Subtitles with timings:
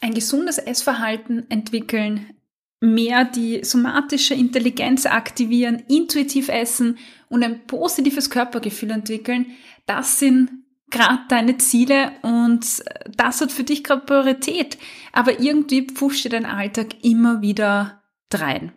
[0.00, 2.30] ein gesundes Essverhalten entwickeln,
[2.80, 9.46] mehr die somatische Intelligenz aktivieren, intuitiv essen und ein positives Körpergefühl entwickeln,
[9.86, 10.50] das sind
[10.90, 12.84] gerade deine Ziele und
[13.16, 14.78] das hat für dich gerade Priorität.
[15.12, 18.72] Aber irgendwie pfuscht dir dein Alltag immer wieder drein.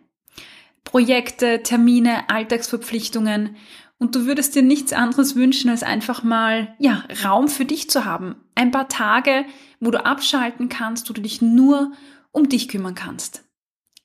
[0.84, 3.56] Projekte, Termine, Alltagsverpflichtungen
[4.00, 8.06] und du würdest dir nichts anderes wünschen, als einfach mal, ja, Raum für dich zu
[8.06, 8.34] haben.
[8.54, 9.44] Ein paar Tage,
[9.78, 11.92] wo du abschalten kannst, wo du dich nur
[12.32, 13.44] um dich kümmern kannst.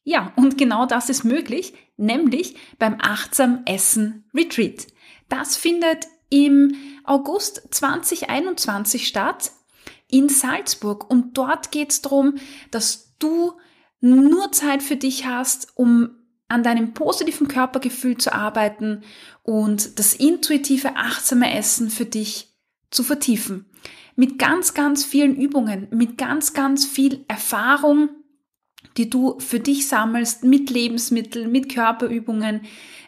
[0.04, 4.86] Ja, und genau das ist möglich, nämlich beim Achtsam Essen Retreat.
[5.30, 6.76] Das findet im
[7.06, 9.52] August 2021 statt
[10.10, 12.36] in Salzburg und dort geht es darum,
[12.70, 13.54] dass du
[14.02, 16.10] nur Zeit für dich hast, um
[16.48, 19.02] an deinem positiven Körpergefühl zu arbeiten
[19.44, 22.54] und das intuitive, achtsame Essen für dich
[22.92, 23.66] zu vertiefen.
[24.16, 28.10] Mit ganz, ganz vielen Übungen, mit ganz, ganz viel Erfahrung,
[28.98, 32.62] die du für dich sammelst, mit Lebensmitteln, mit Körperübungen,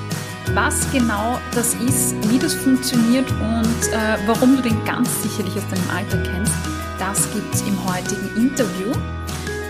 [0.53, 5.67] Was genau das ist, wie das funktioniert und äh, warum du den ganz sicherlich aus
[5.67, 6.53] deinem Alltag kennst,
[6.99, 8.93] das gibt es im heutigen Interview.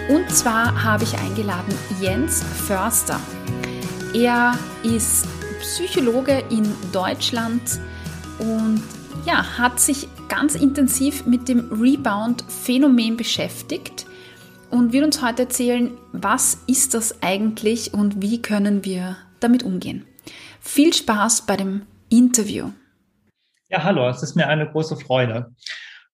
[0.07, 3.19] Und zwar habe ich eingeladen Jens Förster.
[4.13, 5.27] Er ist
[5.61, 7.79] Psychologe in Deutschland
[8.37, 8.83] und
[9.25, 14.05] ja, hat sich ganz intensiv mit dem Rebound-Phänomen beschäftigt
[14.69, 20.05] und wird uns heute erzählen, was ist das eigentlich und wie können wir damit umgehen.
[20.59, 22.69] Viel Spaß bei dem Interview.
[23.69, 25.51] Ja, hallo, es ist mir eine große Freude.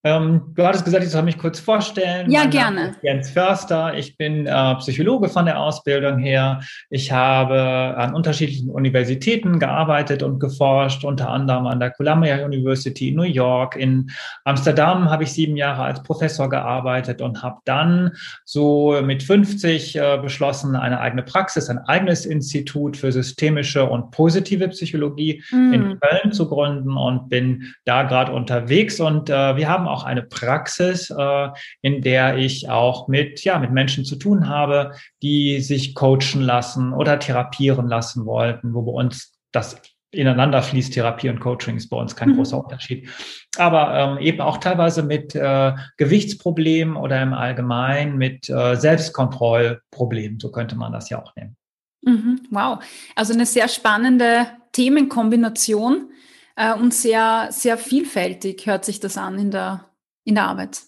[0.04, 2.32] Ähm, du hattest gesagt, ich soll mich kurz vorstellen.
[2.32, 2.96] Ja, mein gerne.
[3.04, 3.96] Jens Förster.
[3.96, 6.62] Ich bin äh, Psychologe von der Ausbildung her.
[6.90, 13.16] Ich habe an unterschiedlichen Universitäten gearbeitet und geforscht, unter anderem an der Columbia University in
[13.16, 13.76] New York.
[13.76, 14.10] In
[14.44, 18.14] Amsterdam habe ich sieben Jahre als Professor gearbeitet und habe dann
[18.44, 24.68] so mit 50 äh, beschlossen, eine eigene Praxis, ein eigenes Institut für systemische und positive
[24.70, 25.74] Psychologie mm.
[25.74, 29.00] in Köln zu gründen und bin da gerade unterwegs.
[29.00, 31.50] Und äh, wir haben auch eine Praxis, äh,
[31.82, 36.94] in der ich auch mit, ja, mit Menschen zu tun habe, die sich coachen lassen
[36.94, 39.82] oder therapieren lassen wollten, wo bei uns das
[40.12, 42.36] ineinander fließt, Therapie und Coaching ist bei uns kein mhm.
[42.36, 43.10] großer Unterschied.
[43.58, 50.52] Aber ähm, eben auch teilweise mit äh, Gewichtsproblemen oder im Allgemeinen mit äh, Selbstkontrollproblemen, so
[50.52, 51.56] könnte man das ja auch nehmen.
[52.02, 52.42] Mhm.
[52.50, 52.84] Wow,
[53.16, 56.10] also eine sehr spannende Themenkombination
[56.56, 59.86] äh, und sehr, sehr vielfältig hört sich das an in der,
[60.24, 60.82] in der Arbeit.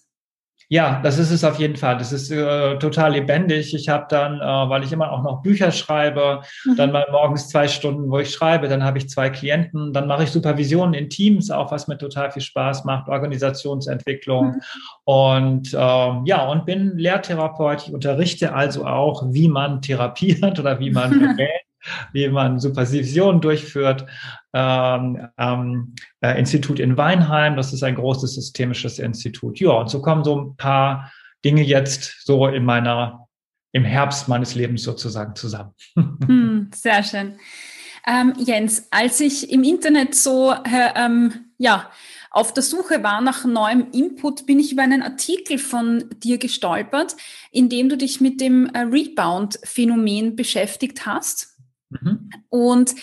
[0.73, 1.97] Ja, das ist es auf jeden Fall.
[1.97, 3.75] Das ist äh, total lebendig.
[3.75, 6.75] Ich habe dann, äh, weil ich immer auch noch Bücher schreibe, mhm.
[6.77, 10.23] dann mal morgens zwei Stunden, wo ich schreibe, dann habe ich zwei Klienten, dann mache
[10.23, 14.61] ich Supervisionen in Teams, auch was mir total viel Spaß macht, Organisationsentwicklung mhm.
[15.03, 17.87] und äh, ja, und bin Lehrtherapeut.
[17.87, 21.62] Ich unterrichte also auch, wie man therapiert oder wie man berät
[22.11, 24.05] wie man Supervision durchführt.
[24.53, 29.59] Ähm, ähm, äh, Institut in Weinheim, das ist ein großes systemisches Institut.
[29.59, 31.11] Ja, und so kommen so ein paar
[31.43, 33.27] Dinge jetzt so in meiner,
[33.71, 35.73] im Herbst meines Lebens sozusagen zusammen.
[36.25, 37.35] Hm, sehr schön.
[38.05, 41.89] Ähm, Jens, als ich im Internet so, äh, ja,
[42.33, 47.15] auf der Suche war nach neuem Input, bin ich über einen Artikel von dir gestolpert,
[47.51, 51.52] in dem du dich mit dem äh, Rebound-Phänomen beschäftigt hast.
[52.01, 52.29] Mhm.
[52.49, 52.95] Und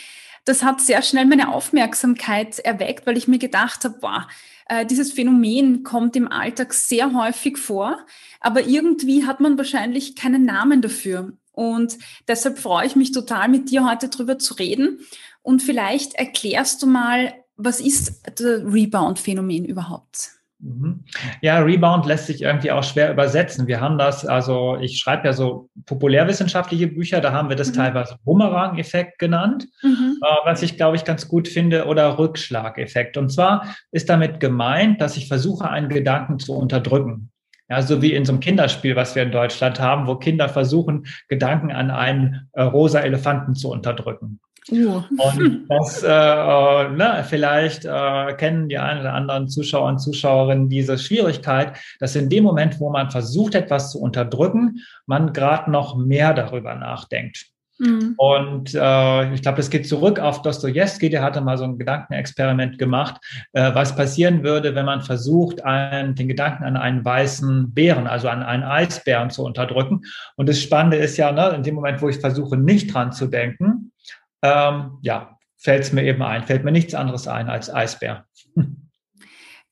[0.45, 4.29] das hat sehr schnell meine Aufmerksamkeit erweckt, weil ich mir gedacht habe, boah,
[4.69, 7.99] äh, dieses Phänomen kommt im Alltag sehr häufig vor,
[8.41, 11.33] aber irgendwie hat man wahrscheinlich keinen Namen dafür.
[11.53, 15.01] Und deshalb freue ich mich total, mit dir heute drüber zu reden.
[15.43, 20.40] Und vielleicht erklärst du mal, was ist das Rebound-Phänomen überhaupt?
[20.63, 21.05] Mhm.
[21.41, 23.67] Ja, Rebound lässt sich irgendwie auch schwer übersetzen.
[23.67, 27.75] Wir haben das, also ich schreibe ja so populärwissenschaftliche Bücher, da haben wir das mhm.
[27.75, 30.19] teilweise Bumerang-Effekt genannt, mhm.
[30.23, 33.17] äh, was ich glaube ich ganz gut finde, oder Rückschlag-Effekt.
[33.17, 37.31] Und zwar ist damit gemeint, dass ich versuche, einen Gedanken zu unterdrücken.
[37.71, 41.07] Ja, so wie in so einem Kinderspiel, was wir in Deutschland haben, wo Kinder versuchen,
[41.29, 44.41] Gedanken an einen äh, rosa Elefanten zu unterdrücken.
[44.71, 45.03] Uh.
[45.19, 50.69] Und das, äh, äh, ne, vielleicht äh, kennen die einen oder anderen Zuschauer und Zuschauerinnen
[50.69, 55.97] diese Schwierigkeit, dass in dem Moment, wo man versucht, etwas zu unterdrücken, man gerade noch
[55.97, 57.51] mehr darüber nachdenkt.
[57.81, 58.15] Mhm.
[58.19, 62.79] Und äh, ich glaube, das geht zurück auf Dostoevsky, der hatte mal so ein Gedankenexperiment
[62.79, 63.17] gemacht,
[63.55, 68.29] äh, was passieren würde, wenn man versucht, einen, den Gedanken an einen weißen Bären, also
[68.29, 70.03] an einen Eisbären zu unterdrücken.
[70.37, 73.27] Und das Spannende ist ja, ne, in dem Moment, wo ich versuche, nicht dran zu
[73.27, 73.93] denken,
[74.43, 78.27] ähm, ja, fällt es mir eben ein, fällt mir nichts anderes ein als Eisbär.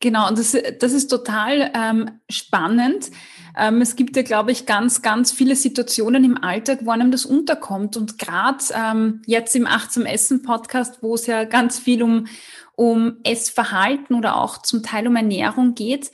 [0.01, 3.11] Genau, und das, das ist total ähm, spannend.
[3.57, 7.27] Ähm, es gibt ja, glaube ich, ganz, ganz viele Situationen im Alltag, wo einem das
[7.27, 7.97] unterkommt.
[7.97, 12.29] Und gerade ähm, jetzt im Achtsam Essen Podcast, wo es ja ganz viel um,
[12.77, 16.13] um Essverhalten oder auch zum Teil um Ernährung geht,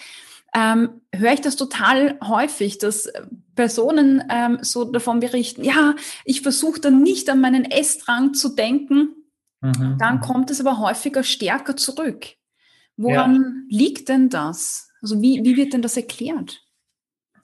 [0.55, 3.13] ähm, höre ich das total häufig, dass
[3.57, 9.11] Personen ähm, so davon berichten, ja, ich versuche dann nicht an meinen Essdrang zu denken,
[9.61, 9.97] mhm.
[9.99, 12.27] dann kommt es aber häufiger stärker zurück.
[12.97, 13.79] Woran ja.
[13.79, 14.89] liegt denn das?
[15.03, 16.61] Also wie, wie wird denn das erklärt?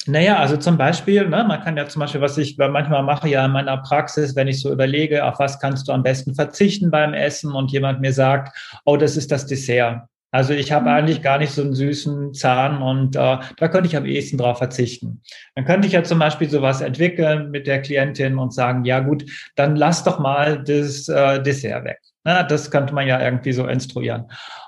[0.07, 3.45] Naja, also zum Beispiel, ne, man kann ja zum Beispiel, was ich manchmal mache ja
[3.45, 7.13] in meiner Praxis, wenn ich so überlege, auf was kannst du am besten verzichten beim
[7.13, 10.09] Essen und jemand mir sagt, oh, das ist das Dessert.
[10.31, 10.97] Also ich habe mhm.
[10.97, 14.59] eigentlich gar nicht so einen süßen Zahn und äh, da könnte ich am ehesten drauf
[14.59, 15.23] verzichten.
[15.55, 19.25] Dann könnte ich ja zum Beispiel sowas entwickeln mit der Klientin und sagen, ja gut,
[19.57, 22.01] dann lass doch mal das äh, Dessert weg.
[22.25, 24.27] Na, das könnte man ja irgendwie so instruieren.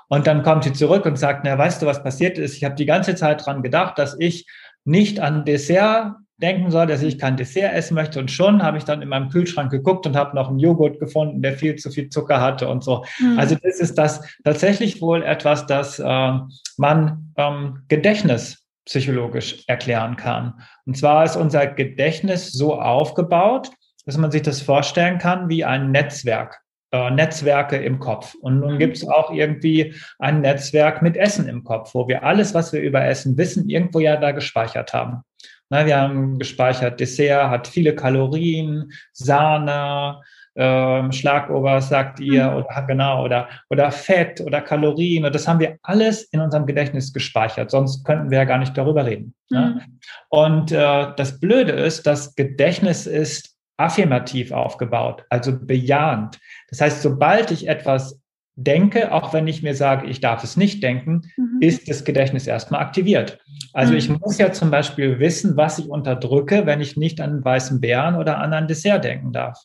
[0.09, 2.57] Und dann kommt sie zurück und sagt, na, weißt du, was passiert ist?
[2.57, 4.47] Ich habe die ganze Zeit dran gedacht, dass ich
[4.85, 8.19] nicht an Dessert denken soll, dass ich kein Dessert essen möchte.
[8.19, 11.41] Und schon habe ich dann in meinem Kühlschrank geguckt und habe noch einen Joghurt gefunden,
[11.41, 13.05] der viel zu viel Zucker hatte und so.
[13.19, 13.39] Mhm.
[13.39, 16.31] Also das ist das tatsächlich wohl etwas, das äh,
[16.77, 20.55] man ähm, Gedächtnis psychologisch erklären kann.
[20.85, 23.69] Und zwar ist unser Gedächtnis so aufgebaut,
[24.05, 26.59] dass man sich das vorstellen kann wie ein Netzwerk.
[26.93, 28.35] Äh, Netzwerke im Kopf.
[28.35, 28.79] Und nun mhm.
[28.79, 32.81] gibt es auch irgendwie ein Netzwerk mit Essen im Kopf, wo wir alles, was wir
[32.81, 35.23] über Essen wissen, irgendwo ja da gespeichert haben.
[35.69, 40.21] Na, wir haben gespeichert, Dessert hat viele Kalorien, Sahne,
[40.55, 42.57] ähm, Schlagobers, sagt ihr, mhm.
[42.57, 45.25] oder genau, oder, oder Fett oder Kalorien.
[45.25, 48.77] Und das haben wir alles in unserem Gedächtnis gespeichert, sonst könnten wir ja gar nicht
[48.77, 49.33] darüber reden.
[49.49, 49.57] Mhm.
[49.57, 49.85] Ne?
[50.29, 56.39] Und äh, das Blöde ist, das Gedächtnis ist affirmativ aufgebaut, also bejahend.
[56.69, 58.22] Das heißt, sobald ich etwas
[58.55, 61.57] denke, auch wenn ich mir sage, ich darf es nicht denken, mhm.
[61.59, 63.39] ist das Gedächtnis erstmal aktiviert.
[63.73, 63.97] Also mhm.
[63.97, 67.81] ich muss ja zum Beispiel wissen, was ich unterdrücke, wenn ich nicht an einen weißen
[67.81, 69.59] Bären oder an ein Dessert denken darf.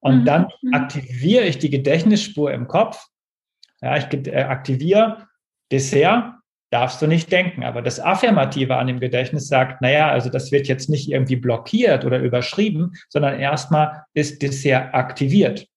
[0.00, 0.24] Und mhm.
[0.24, 0.74] dann mhm.
[0.74, 3.06] aktiviere ich die Gedächtnisspur im Kopf.
[3.80, 5.28] Ja, ich äh, aktiviere
[5.70, 6.32] Dessert,
[6.70, 7.62] darfst du nicht denken.
[7.62, 12.04] Aber das Affirmative an dem Gedächtnis sagt, naja, also das wird jetzt nicht irgendwie blockiert
[12.04, 15.68] oder überschrieben, sondern erstmal ist Dessert aktiviert.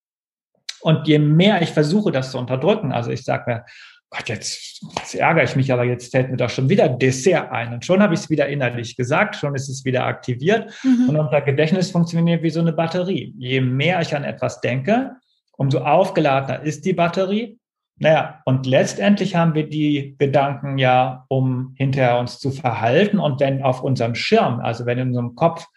[0.81, 3.65] Und je mehr ich versuche, das zu unterdrücken, also ich sage mir,
[4.11, 7.73] Gott, jetzt, jetzt ärgere ich mich, aber jetzt fällt mir doch schon wieder Dessert ein.
[7.73, 10.71] Und schon habe ich es wieder innerlich gesagt, schon ist es wieder aktiviert.
[10.83, 11.09] Mhm.
[11.09, 13.35] Und unser Gedächtnis funktioniert wie so eine Batterie.
[13.37, 15.11] Je mehr ich an etwas denke,
[15.57, 17.59] umso aufgeladener ist die Batterie.
[17.97, 23.19] Naja, und letztendlich haben wir die Gedanken ja, um hinterher uns zu verhalten.
[23.19, 25.67] Und wenn auf unserem Schirm, also wenn in unserem Kopf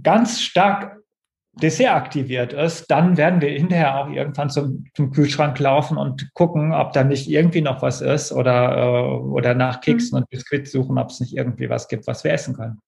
[0.00, 0.98] ganz stark
[1.62, 6.72] Dessert aktiviert ist, dann werden wir hinterher auch irgendwann zum, zum, Kühlschrank laufen und gucken,
[6.72, 10.22] ob da nicht irgendwie noch was ist oder, äh, oder nach Keksen mhm.
[10.22, 12.80] und Biskuits suchen, ob es nicht irgendwie was gibt, was wir essen können.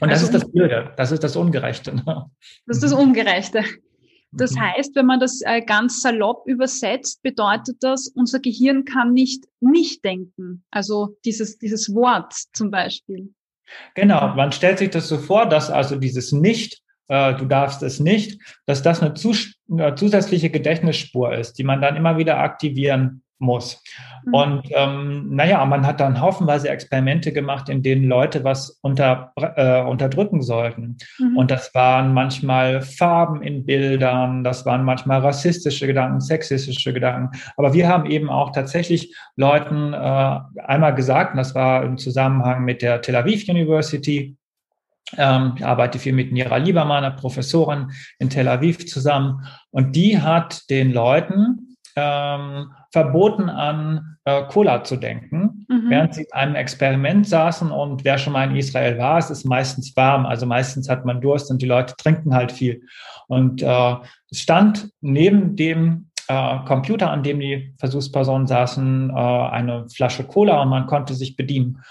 [0.00, 1.94] Und also, das ist das Blöde, das ist das Ungerechte.
[1.94, 2.30] Ne?
[2.66, 3.64] Das ist das Ungerechte.
[4.32, 4.60] Das mhm.
[4.60, 10.04] heißt, wenn man das äh, ganz salopp übersetzt, bedeutet das, unser Gehirn kann nicht nicht
[10.04, 10.64] denken.
[10.70, 13.34] Also dieses, dieses Wort zum Beispiel.
[13.94, 18.00] Genau, man stellt sich das so vor, dass also dieses Nicht äh, du darfst es
[18.00, 23.22] nicht, dass das eine, zus eine zusätzliche Gedächtnisspur ist, die man dann immer wieder aktivieren
[23.40, 23.82] muss.
[24.24, 24.34] Mhm.
[24.34, 29.82] Und ähm, naja, man hat dann haufenweise Experimente gemacht, in denen Leute was unter, äh,
[29.82, 30.98] unterdrücken sollten.
[31.18, 31.36] Mhm.
[31.36, 37.36] Und das waren manchmal Farben in Bildern, das waren manchmal rassistische Gedanken, sexistische Gedanken.
[37.56, 42.64] Aber wir haben eben auch tatsächlich Leuten äh, einmal gesagt, und das war im Zusammenhang
[42.64, 44.36] mit der Tel Aviv University,
[45.16, 49.46] ähm, ich arbeite viel mit Nira Liebermann, einer Professorin in Tel Aviv zusammen.
[49.70, 55.90] Und die hat den Leuten ähm, verboten an äh, Cola zu denken, mhm.
[55.90, 59.44] während sie in einem Experiment saßen und wer schon mal in Israel war, es ist
[59.44, 62.82] meistens warm, also meistens hat man Durst und die Leute trinken halt viel.
[63.28, 63.94] Und äh,
[64.30, 70.62] es stand neben dem äh, Computer, an dem die Versuchspersonen saßen, äh, eine Flasche Cola
[70.62, 71.82] und man konnte sich bedienen.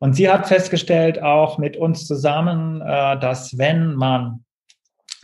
[0.00, 4.44] Und sie hat festgestellt, auch mit uns zusammen, äh, dass wenn man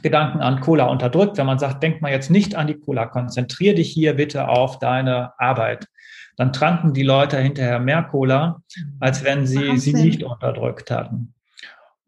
[0.02, 3.74] Gedanken an Cola unterdrückt, wenn man sagt, denk mal jetzt nicht an die Cola, konzentrier
[3.74, 5.86] dich hier bitte auf deine Arbeit,
[6.36, 8.60] dann tranken die Leute hinterher mehr Cola,
[9.00, 9.96] als wenn sie Wahnsinn.
[9.96, 11.34] sie nicht unterdrückt hatten.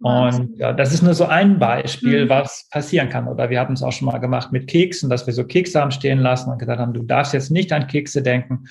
[0.00, 2.28] Und ja, das ist nur so ein Beispiel, mhm.
[2.28, 3.28] was passieren kann.
[3.28, 5.90] Oder wir haben es auch schon mal gemacht mit Keksen, dass wir so Kekse haben
[5.90, 8.66] stehen lassen und gesagt haben, du darfst jetzt nicht an Kekse denken.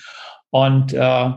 [0.50, 1.30] Und äh,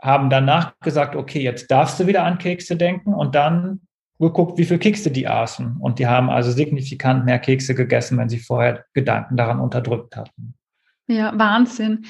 [0.00, 3.14] haben danach gesagt, okay, jetzt darfst du wieder an Kekse denken.
[3.14, 3.80] Und dann
[4.18, 5.76] geguckt, wie viel Kekse die aßen.
[5.80, 10.54] Und die haben also signifikant mehr Kekse gegessen, wenn sie vorher Gedanken daran unterdrückt hatten.
[11.06, 12.04] Ja, Wahnsinn.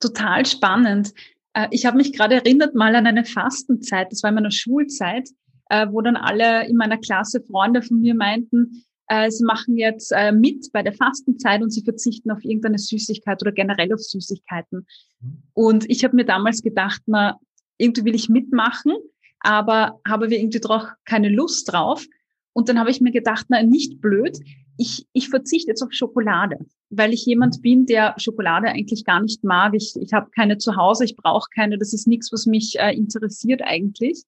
[0.00, 1.12] Total spannend.
[1.52, 5.28] Äh, ich habe mich gerade erinnert mal an eine Fastenzeit, das war in meiner Schulzeit,
[5.68, 10.14] äh, wo dann alle in meiner Klasse Freunde von mir meinten, äh, sie machen jetzt
[10.32, 14.86] mit bei der Fastenzeit und sie verzichten auf irgendeine Süßigkeit oder generell auf Süßigkeiten.
[15.20, 15.42] Mhm.
[15.52, 17.36] Und ich habe mir damals gedacht, na,
[17.76, 18.92] irgendwie will ich mitmachen,
[19.40, 22.06] aber habe wir irgendwie doch keine Lust drauf.
[22.52, 24.38] Und dann habe ich mir gedacht, na, nicht blöd,
[24.76, 29.44] ich, ich verzichte jetzt auf Schokolade, weil ich jemand bin, der Schokolade eigentlich gar nicht
[29.44, 29.74] mag.
[29.74, 32.94] Ich, ich habe keine zu Hause, ich brauche keine, das ist nichts, was mich äh,
[32.94, 34.22] interessiert eigentlich.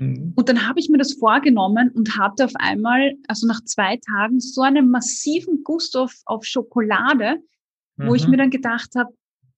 [0.00, 0.32] Mhm.
[0.34, 4.40] Und dann habe ich mir das vorgenommen und hatte auf einmal, also nach zwei Tagen,
[4.40, 7.36] so einen massiven Gust auf, auf Schokolade,
[7.96, 8.06] mhm.
[8.06, 8.30] wo ich mhm.
[8.30, 9.12] mir dann gedacht habe,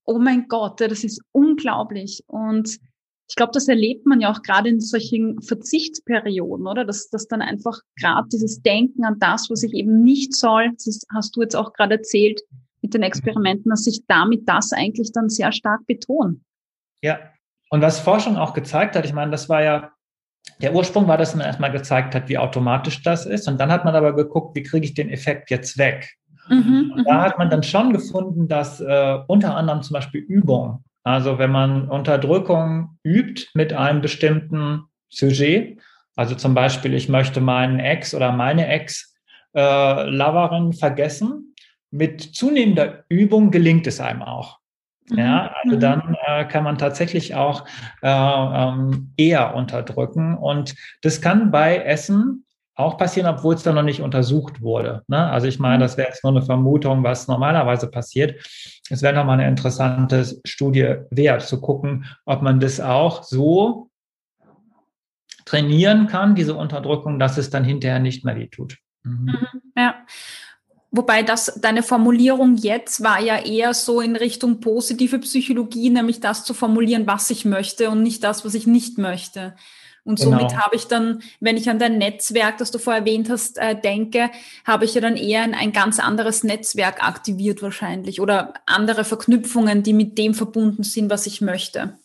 [0.05, 2.25] oh mein Gott, das ist unglaublich.
[2.27, 2.81] Und
[3.29, 6.85] ich glaube, das erlebt man ja auch gerade in solchen Verzichtsperioden, oder?
[6.85, 11.07] Dass, dass dann einfach gerade dieses Denken an das, was ich eben nicht soll, das
[11.15, 12.43] hast du jetzt auch gerade erzählt
[12.83, 16.41] mit den Experimenten, dass sich damit das eigentlich dann sehr stark betont.
[17.01, 17.21] Ja,
[17.71, 19.93] und was Forschung auch gezeigt hat, ich meine, das war ja,
[20.61, 23.49] der Ursprung war, dass man erstmal gezeigt hat, wie automatisch das ist.
[23.49, 26.17] Und dann hat man aber geguckt, wie kriege ich den Effekt jetzt weg?
[26.49, 27.21] Mhm, und da mhm.
[27.21, 31.89] hat man dann schon gefunden, dass äh, unter anderem zum Beispiel Übung also wenn man
[31.89, 35.81] Unterdrückung übt mit einem bestimmten Sujet,
[36.15, 41.55] also zum Beispiel, ich möchte meinen Ex oder meine Ex-Loverin äh, vergessen,
[41.91, 44.59] mit zunehmender Übung gelingt es einem auch.
[45.11, 45.19] Mhm.
[45.19, 45.81] Ja, also mhm.
[45.81, 47.67] dann äh, kann man tatsächlich auch
[48.03, 50.37] äh, ähm, eher unterdrücken.
[50.37, 52.45] Und das kann bei Essen
[52.75, 55.03] auch passieren, obwohl es dann noch nicht untersucht wurde.
[55.07, 55.31] Ne?
[55.31, 55.81] Also ich meine, mhm.
[55.81, 58.41] das wäre jetzt nur eine Vermutung, was normalerweise passiert.
[58.89, 63.89] Es wäre nochmal eine interessante Studie wert, zu gucken, ob man das auch so
[65.45, 68.79] trainieren kann, diese Unterdrückung, dass es dann hinterher nicht mehr weh tut.
[69.03, 69.25] Mhm.
[69.27, 69.63] mhm.
[69.77, 69.95] Ja.
[70.95, 76.45] Wobei das, deine Formulierung jetzt war ja eher so in Richtung positive Psychologie, nämlich das
[76.45, 79.55] zu formulieren, was ich möchte und nicht das, was ich nicht möchte.
[80.05, 80.39] Und genau.
[80.39, 83.75] somit habe ich dann, wenn ich an dein Netzwerk, das du vorher erwähnt hast, äh,
[83.81, 84.31] denke,
[84.67, 89.83] habe ich ja dann eher ein, ein, ganz anderes Netzwerk aktiviert wahrscheinlich oder andere Verknüpfungen,
[89.83, 91.97] die mit dem verbunden sind, was ich möchte.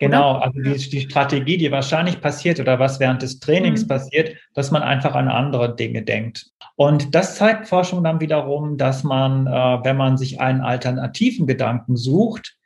[0.00, 0.46] Genau, oder?
[0.46, 3.88] also die, die, Strategie, die wahrscheinlich passiert oder was während des Trainings mhm.
[3.88, 6.50] passiert, dass man einfach an andere Dinge denkt.
[6.80, 9.50] Und das zeigt Forschung dann wiederum, dass man, äh,
[9.84, 12.56] wenn man sich einen alternativen Gedanken sucht,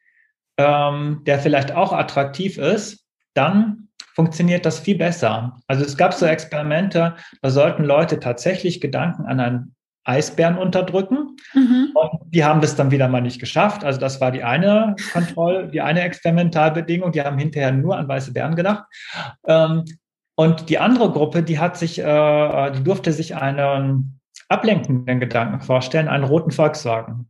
[0.56, 3.04] ähm, der vielleicht auch attraktiv ist,
[3.34, 5.56] dann funktioniert das viel besser.
[5.66, 11.34] Also es gab so Experimente, da sollten Leute tatsächlich Gedanken an einen Eisbären unterdrücken.
[11.52, 11.88] Mhm.
[11.94, 13.82] Und die haben das dann wieder mal nicht geschafft.
[13.82, 17.10] Also das war die eine Kontroll, die eine Experimentalbedingung.
[17.10, 18.84] Die haben hinterher nur an weiße Bären gedacht.
[19.44, 19.84] Ähm,
[20.36, 26.08] und die andere Gruppe, die hat sich, äh, die durfte sich einen ablenkenden Gedanken vorstellen,
[26.08, 27.28] einen roten Volkswagen.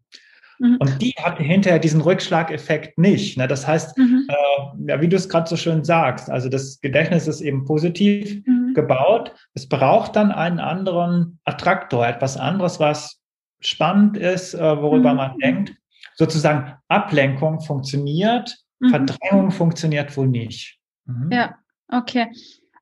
[0.58, 0.76] Mhm.
[0.78, 3.36] Und die hatte hinterher diesen Rückschlageffekt nicht.
[3.36, 3.48] Ne?
[3.48, 4.26] Das heißt, mhm.
[4.28, 8.42] äh, ja, wie du es gerade so schön sagst, also das Gedächtnis ist eben positiv
[8.46, 8.72] mhm.
[8.74, 9.34] gebaut.
[9.54, 13.20] Es braucht dann einen anderen Attraktor, etwas anderes, was
[13.60, 15.16] spannend ist, äh, worüber mhm.
[15.16, 15.74] man denkt.
[16.16, 18.90] Sozusagen Ablenkung funktioniert, mhm.
[18.90, 20.78] Verdrängung funktioniert wohl nicht.
[21.06, 21.30] Mhm.
[21.32, 21.56] Ja,
[21.88, 22.28] okay.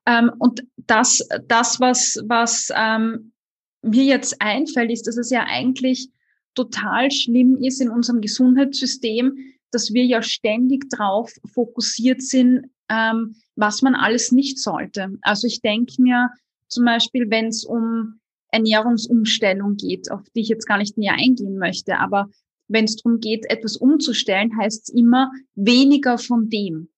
[0.05, 3.33] Ähm, und das, das was, was ähm,
[3.81, 6.09] mir jetzt einfällt, ist, dass es ja eigentlich
[6.55, 9.37] total schlimm ist in unserem Gesundheitssystem,
[9.71, 15.09] dass wir ja ständig drauf fokussiert sind, ähm, was man alles nicht sollte.
[15.21, 16.29] Also ich denke mir
[16.67, 18.19] zum Beispiel, wenn es um
[18.51, 22.29] Ernährungsumstellung geht, auf die ich jetzt gar nicht näher eingehen möchte, aber
[22.67, 26.89] wenn es darum geht, etwas umzustellen, heißt es immer weniger von dem.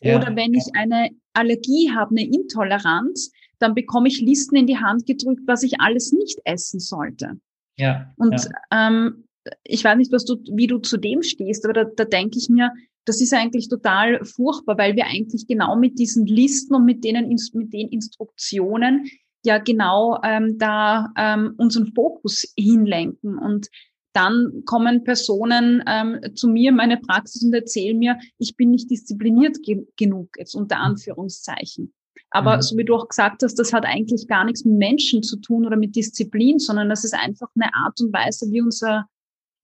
[0.00, 0.16] Ja.
[0.16, 5.06] Oder wenn ich eine Allergie habe, eine Intoleranz, dann bekomme ich Listen in die Hand
[5.06, 7.38] gedrückt, was ich alles nicht essen sollte.
[7.76, 8.12] Ja.
[8.16, 8.88] Und ja.
[8.88, 9.24] Ähm,
[9.64, 12.48] ich weiß nicht, was du, wie du zu dem stehst, aber da, da denke ich
[12.48, 12.72] mir,
[13.04, 17.28] das ist eigentlich total furchtbar, weil wir eigentlich genau mit diesen Listen und mit denen,
[17.54, 19.06] mit den Instruktionen
[19.44, 23.38] ja genau ähm, da ähm, unseren Fokus hinlenken.
[23.38, 23.68] Und
[24.12, 28.90] dann kommen Personen ähm, zu mir in meine Praxis und erzählen mir, ich bin nicht
[28.90, 30.82] diszipliniert ge genug, jetzt unter mhm.
[30.82, 31.92] Anführungszeichen.
[32.30, 32.62] Aber mhm.
[32.62, 35.66] so wie du auch gesagt hast, das hat eigentlich gar nichts mit Menschen zu tun
[35.66, 39.06] oder mit Disziplin, sondern das ist einfach eine Art und Weise, wie unser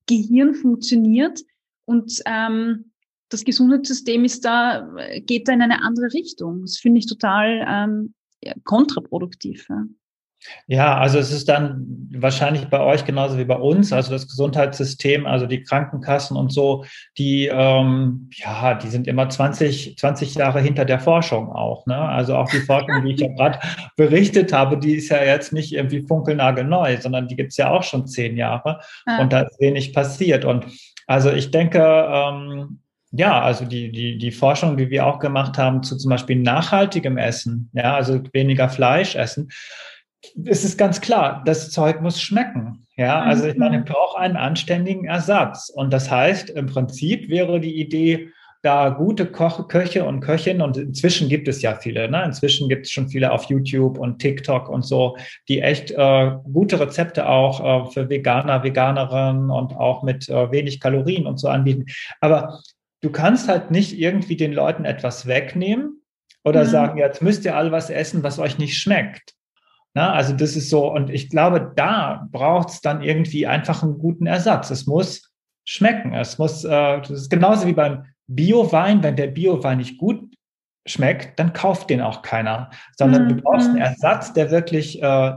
[0.07, 1.40] Gehirn funktioniert.
[1.85, 2.93] Und ähm,
[3.31, 4.90] das Gesundheitssystem ist da,
[5.21, 6.62] geht da in eine andere Richtung.
[6.62, 8.14] Das finde ich total ähm,
[8.64, 9.67] kontraproduktiv.
[9.69, 9.85] Ja.
[10.67, 15.26] Ja, also es ist dann wahrscheinlich bei euch genauso wie bei uns, also das Gesundheitssystem,
[15.26, 16.85] also die Krankenkassen und so,
[17.17, 21.87] die, ähm, ja, die sind immer 20, 20 Jahre hinter der Forschung auch.
[21.87, 21.97] Ne?
[21.97, 23.59] Also auch die Forschung, die ich ja gerade
[23.97, 28.07] berichtet habe, die ist ja jetzt nicht irgendwie funkelnagelneu, sondern die gibt's ja auch schon
[28.07, 29.21] zehn Jahre ja.
[29.21, 30.45] und da ist wenig passiert.
[30.45, 30.67] Und
[31.07, 35.83] also ich denke, ähm, ja, also die, die, die Forschung, die wir auch gemacht haben
[35.83, 39.49] zu zum Beispiel nachhaltigem Essen, ja, also weniger Fleisch essen,
[40.45, 42.87] es ist ganz klar, das Zeug muss schmecken.
[42.97, 43.93] Ja, also ich meine, ich mhm.
[43.93, 45.69] brauche einen anständigen Ersatz.
[45.69, 48.31] Und das heißt, im Prinzip wäre die Idee,
[48.63, 52.25] da gute Koch Köche und Köchinnen, und inzwischen gibt es ja viele, ne?
[52.25, 55.17] inzwischen gibt es schon viele auf YouTube und TikTok und so,
[55.49, 60.81] die echt äh, gute Rezepte auch äh, für Veganer, Veganerinnen und auch mit äh, wenig
[60.81, 61.87] Kalorien und so anbieten.
[62.21, 62.61] Aber
[63.01, 66.03] du kannst halt nicht irgendwie den Leuten etwas wegnehmen
[66.43, 66.69] oder mhm.
[66.69, 69.38] sagen, jetzt müsst ihr alle was essen, was euch nicht schmeckt.
[69.95, 73.99] Na, also das ist so, und ich glaube, da braucht es dann irgendwie einfach einen
[73.99, 74.71] guten Ersatz.
[74.71, 75.33] Es muss
[75.64, 76.14] schmecken.
[76.14, 80.35] Es muss, äh, das ist genauso wie beim Bio-Wein, wenn der Bio-Wein nicht gut
[80.87, 83.28] schmeckt, dann kauft den auch keiner, sondern mhm.
[83.28, 85.33] du brauchst einen Ersatz, der wirklich äh,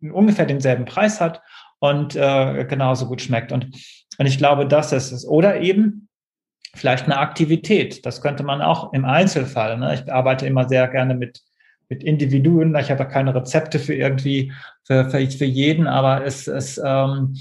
[0.00, 1.40] ungefähr denselben Preis hat
[1.78, 3.52] und äh, genauso gut schmeckt.
[3.52, 3.66] Und,
[4.18, 5.26] und ich glaube, das ist es.
[5.26, 6.08] Oder eben
[6.74, 8.04] vielleicht eine Aktivität.
[8.04, 9.78] Das könnte man auch im Einzelfall.
[9.78, 9.94] Ne?
[9.94, 11.40] Ich arbeite immer sehr gerne mit
[11.90, 12.74] mit Individuen.
[12.76, 14.52] Ich habe keine Rezepte für irgendwie,
[14.84, 17.36] für, für, für jeden, aber es, es ähm,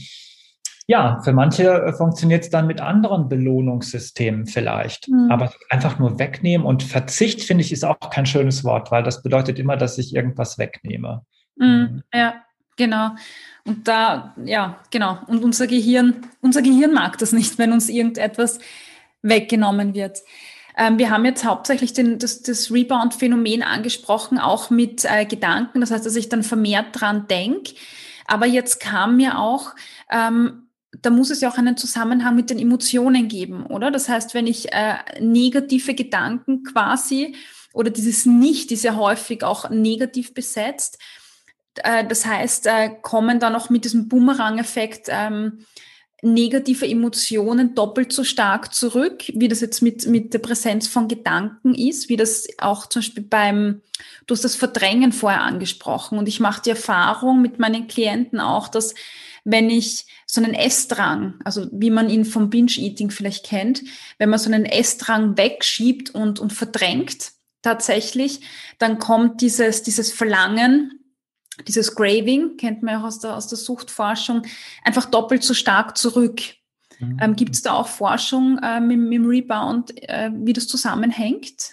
[0.87, 5.07] ja, für manche funktioniert es dann mit anderen Belohnungssystemen vielleicht.
[5.07, 5.29] Mhm.
[5.29, 9.21] Aber einfach nur wegnehmen und Verzicht, finde ich, ist auch kein schönes Wort, weil das
[9.21, 11.21] bedeutet immer, dass ich irgendwas wegnehme.
[11.57, 11.67] Mhm.
[11.67, 12.03] mhm.
[12.11, 12.41] Ja,
[12.75, 13.11] genau.
[13.65, 15.19] Und da, ja, genau.
[15.27, 18.57] Und unser Gehirn, unser Gehirn mag das nicht, wenn uns irgendetwas
[19.21, 20.17] weggenommen wird.
[20.79, 25.81] Ähm, wir haben jetzt hauptsächlich den, das, das Rebound-Phänomen angesprochen, auch mit äh, Gedanken.
[25.81, 27.73] Das heißt, dass ich dann vermehrt dran denke.
[28.25, 29.75] Aber jetzt kam mir auch,
[30.09, 30.69] ähm,
[31.01, 33.91] da muss es ja auch einen Zusammenhang mit den Emotionen geben, oder?
[33.91, 37.35] Das heißt, wenn ich äh, negative Gedanken quasi
[37.73, 40.97] oder dieses Nicht ist ja häufig auch negativ besetzt.
[41.83, 45.65] Äh, das heißt, äh, kommen dann auch mit diesem Boomerang-Effekt ähm,
[46.21, 51.73] negative Emotionen doppelt so stark zurück, wie das jetzt mit, mit der Präsenz von Gedanken
[51.73, 53.81] ist, wie das auch zum Beispiel beim,
[54.27, 56.17] du hast das Verdrängen vorher angesprochen.
[56.17, 58.95] Und ich mache die Erfahrung mit meinen Klienten auch, dass
[59.45, 63.83] wenn ich so einen Essdrang, also wie man ihn vom Binge-Eating vielleicht kennt,
[64.17, 68.41] wenn man so einen Essdrang wegschiebt und, und verdrängt tatsächlich,
[68.77, 70.98] dann kommt dieses, dieses Verlangen
[71.67, 74.43] dieses Graving, kennt man auch aus der, aus der Suchtforschung,
[74.83, 76.41] einfach doppelt so stark zurück.
[76.99, 77.17] Mhm.
[77.21, 81.71] Ähm, Gibt es da auch Forschung äh, mit, mit, dem Rebound, äh, wie das zusammenhängt?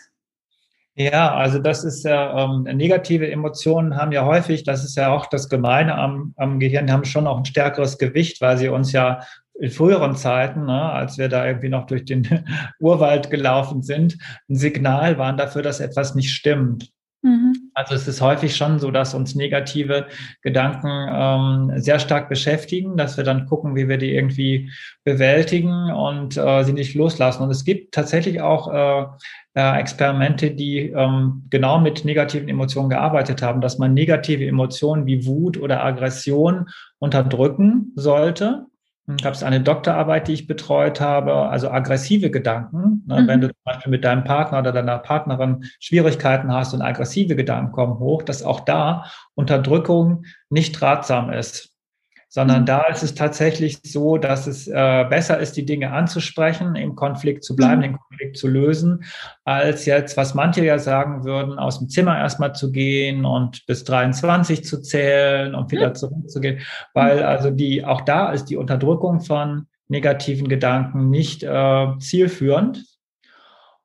[0.99, 5.27] Ja, also das ist ja, ähm, negative Emotionen haben ja häufig, das ist ja auch
[5.27, 9.21] das Gemeine am, am Gehirn, haben schon auch ein stärkeres Gewicht, weil sie uns ja
[9.59, 12.45] in früheren Zeiten, ne, als wir da irgendwie noch durch den
[12.81, 14.17] Urwald gelaufen sind,
[14.49, 16.91] ein Signal waren dafür, dass etwas nicht stimmt.
[17.21, 17.56] Mhm.
[17.77, 20.07] Also es ist häufig schon so, dass uns negative
[20.41, 24.73] Gedanken ähm, sehr stark beschäftigen, dass wir dann gucken, wie wir die irgendwie
[25.05, 27.43] bewältigen und äh, sie nicht loslassen.
[27.43, 29.07] Und es gibt tatsächlich auch äh,
[29.53, 35.27] äh, Experimente, die ähm, genau mit negativen Emotionen gearbeitet haben, dass man negative Emotionen wie
[35.27, 38.65] Wut oder Aggression unterdrücken sollte
[39.23, 43.05] gab es eine Doktorarbeit, die ich betreut habe, also aggressive Gedanken.
[43.07, 43.29] Ne, mhm.
[43.29, 47.73] Wenn du zum Beispiel mit deinem Partner oder deiner Partnerin Schwierigkeiten hast und aggressive Gedanken
[47.73, 51.76] kommen hoch, dass auch da Unterdrückung nicht ratsam ist
[52.29, 52.67] sondern mhm.
[52.67, 57.45] da ist es tatsächlich so, dass es äh, besser ist, die Dinge anzusprechen, im Konflikt
[57.45, 57.83] zu bleiben, mhm.
[57.83, 59.05] den Konflikt zu lösen,
[59.45, 63.85] als jetzt, was manche ja sagen würden, aus dem Zimmer erstmal zu gehen und bis
[63.85, 65.95] 23 zu zählen und wieder mhm.
[65.95, 66.61] zurückzugehen,
[66.95, 72.85] weil also die, auch da ist die Unterdrückung von negativen Gedanken nicht äh, zielführend.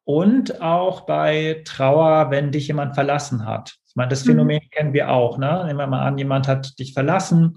[0.04, 3.78] und auch bei Trauer, wenn dich jemand verlassen hat.
[3.92, 4.70] Ich meine, das Phänomen mhm.
[4.72, 5.38] kennen wir auch.
[5.38, 5.66] Ne?
[5.68, 7.56] Nehmen wir mal an, jemand hat dich verlassen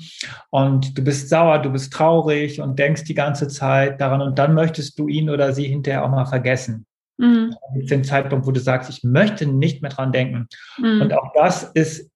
[0.51, 4.53] und du bist sauer, du bist traurig und denkst die ganze Zeit daran und dann
[4.53, 6.87] möchtest du ihn oder sie hinterher auch mal vergessen.
[7.19, 7.55] Mhm.
[7.77, 10.49] Jetzt den Zeitpunkt, wo du sagst, ich möchte nicht mehr dran denken.
[10.77, 11.03] Mhm.
[11.03, 12.11] Und auch das ist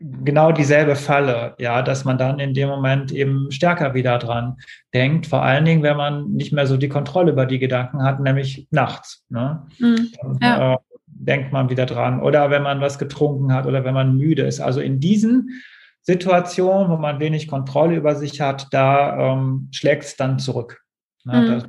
[0.00, 4.56] genau dieselbe Falle, ja, dass man dann in dem Moment eben stärker wieder dran
[4.94, 5.28] denkt.
[5.28, 8.66] Vor allen Dingen, wenn man nicht mehr so die Kontrolle über die Gedanken hat, nämlich
[8.72, 9.24] nachts.
[9.28, 9.64] Ne?
[9.78, 10.10] Mhm.
[10.42, 10.78] Ja.
[11.20, 12.20] Denkt man wieder dran.
[12.20, 14.60] Oder wenn man was getrunken hat oder wenn man müde ist.
[14.60, 15.62] Also in diesen
[16.02, 20.82] Situationen, wo man wenig Kontrolle über sich hat, da ähm, schlägt es dann zurück.
[21.24, 21.40] Ne?
[21.40, 21.46] Mhm.
[21.46, 21.64] Das,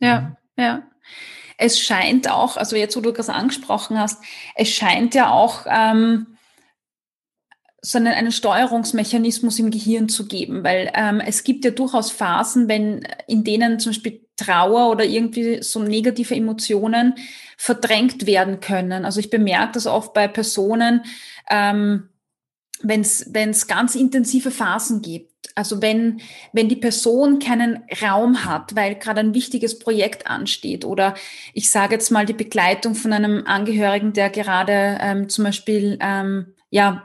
[0.00, 0.36] ja, mhm.
[0.56, 0.82] ja.
[1.58, 4.22] Es scheint auch, also jetzt, wo du das angesprochen hast,
[4.54, 6.38] es scheint ja auch ähm,
[7.82, 12.68] so einen, einen Steuerungsmechanismus im Gehirn zu geben, weil ähm, es gibt ja durchaus Phasen,
[12.68, 17.14] wenn in denen zum Beispiel Trauer oder irgendwie so negative Emotionen
[17.56, 19.04] verdrängt werden können.
[19.04, 21.02] Also ich bemerke das oft bei Personen,
[21.50, 22.08] ähm,
[22.82, 25.30] wenn es ganz intensive Phasen gibt.
[25.54, 26.20] Also wenn,
[26.52, 31.14] wenn die Person keinen Raum hat, weil gerade ein wichtiges Projekt ansteht oder
[31.52, 36.54] ich sage jetzt mal die Begleitung von einem Angehörigen, der gerade ähm, zum Beispiel ähm,
[36.70, 37.04] ja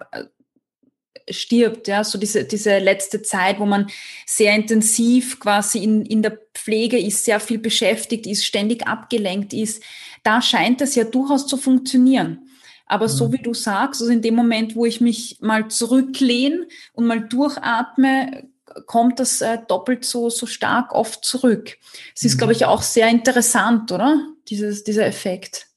[1.29, 3.87] stirbt, ja, so diese, diese letzte Zeit, wo man
[4.25, 9.81] sehr intensiv quasi in, in der Pflege ist, sehr viel beschäftigt ist, ständig abgelenkt ist,
[10.23, 12.49] da scheint das ja durchaus zu funktionieren.
[12.85, 13.11] Aber mhm.
[13.11, 17.21] so wie du sagst, also in dem Moment, wo ich mich mal zurücklehne und mal
[17.27, 18.47] durchatme,
[18.85, 21.77] kommt das äh, doppelt so, so stark oft zurück.
[22.15, 22.37] Es ist, mhm.
[22.39, 24.27] glaube ich, auch sehr interessant, oder?
[24.49, 25.67] Dieses, dieser Effekt.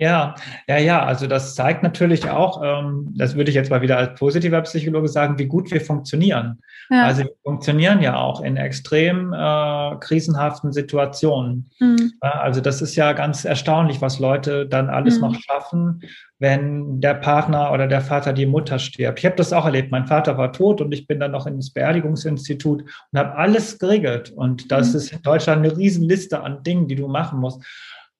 [0.00, 0.36] Ja,
[0.68, 4.16] ja, ja, also das zeigt natürlich auch, ähm, das würde ich jetzt mal wieder als
[4.18, 6.60] positiver Psychologe sagen, wie gut wir funktionieren.
[6.88, 7.04] Ja.
[7.04, 11.68] Also wir funktionieren ja auch in extrem äh, krisenhaften Situationen.
[11.80, 12.12] Mhm.
[12.20, 15.22] Also das ist ja ganz erstaunlich, was Leute dann alles mhm.
[15.22, 16.02] noch schaffen,
[16.38, 19.18] wenn der Partner oder der Vater die Mutter stirbt.
[19.18, 19.90] Ich habe das auch erlebt.
[19.90, 24.30] Mein Vater war tot und ich bin dann noch ins Beerdigungsinstitut und habe alles geregelt.
[24.30, 24.96] Und das mhm.
[24.96, 27.64] ist in Deutschland eine Riesenliste an Dingen, die du machen musst.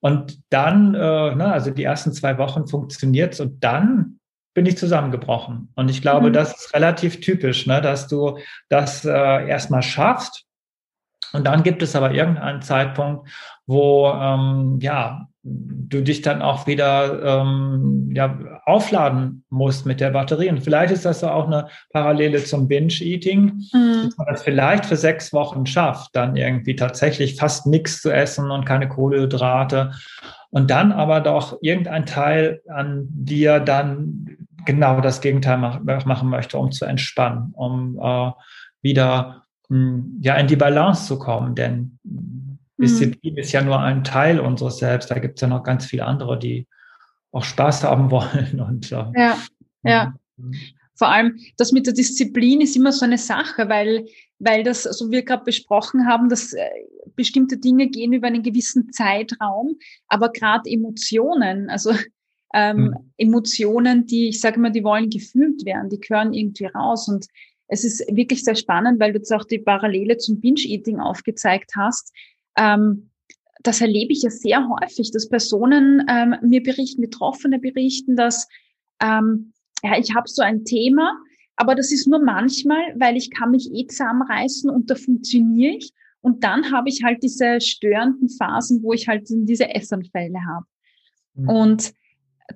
[0.01, 4.19] Und dann, äh, ne, also die ersten zwei Wochen funktioniert's und dann
[4.53, 5.71] bin ich zusammengebrochen.
[5.75, 6.33] Und ich glaube, mhm.
[6.33, 10.45] das ist relativ typisch, ne, dass du das äh, erstmal schaffst.
[11.31, 13.29] Und dann gibt es aber irgendeinen Zeitpunkt,
[13.67, 20.49] wo ähm, ja du dich dann auch wieder ähm, ja, aufladen musst mit der Batterie.
[20.49, 24.03] Und vielleicht ist das auch eine Parallele zum Binge-Eating, mhm.
[24.03, 28.51] dass man das vielleicht für sechs Wochen schafft, dann irgendwie tatsächlich fast nichts zu essen
[28.51, 29.91] und keine Kohlenhydrate.
[30.51, 36.57] Und dann aber doch irgendein Teil an dir dann genau das Gegenteil mach, machen möchte,
[36.57, 38.31] um zu entspannen, um äh,
[38.81, 41.55] wieder mh, hm, ja in die Balance zu kommen.
[41.55, 41.97] Denn
[42.79, 43.39] Disziplin mhm.
[43.39, 45.11] ist ja nur ein Teil unseres Selbst.
[45.11, 46.67] Da gibt es ja noch ganz viele andere, die
[47.31, 48.59] auch Spaß haben wollen.
[48.59, 49.37] Und, äh, ja,
[49.83, 50.13] ja.
[50.95, 54.05] Vor allem das mit der Disziplin ist immer so eine Sache, weil,
[54.39, 56.67] weil das, so wie wir gerade besprochen haben, dass äh,
[57.15, 61.93] bestimmte Dinge gehen über einen gewissen Zeitraum, aber gerade Emotionen, also
[62.53, 62.95] ähm, mhm.
[63.17, 67.07] Emotionen, die, ich sage mal, die wollen gefühlt werden, die gehören irgendwie raus.
[67.07, 67.27] Und
[67.67, 72.11] es ist wirklich sehr spannend, weil du jetzt auch die Parallele zum Binge-Eating aufgezeigt hast
[72.59, 73.09] ähm,
[73.63, 78.47] das erlebe ich ja sehr häufig, dass Personen ähm, mir berichten, Betroffene berichten, dass
[79.01, 81.17] ähm, ja, ich habe so ein Thema,
[81.55, 85.91] aber das ist nur manchmal, weil ich kann mich eh zusammenreißen und da funktioniere ich.
[86.21, 90.65] Und dann habe ich halt diese störenden Phasen, wo ich halt diese Essanfälle habe.
[91.35, 91.49] Mhm.
[91.49, 91.93] Und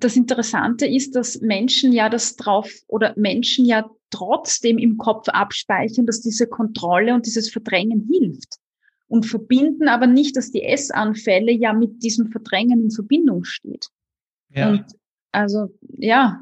[0.00, 6.06] das Interessante ist, dass Menschen ja das drauf oder Menschen ja trotzdem im Kopf abspeichern,
[6.06, 8.58] dass diese Kontrolle und dieses Verdrängen hilft
[9.08, 13.88] und verbinden aber nicht, dass die Essanfälle ja mit diesem Verdrängen in Verbindung steht.
[14.50, 14.70] Ja.
[14.70, 14.84] Und
[15.32, 16.40] also, ja.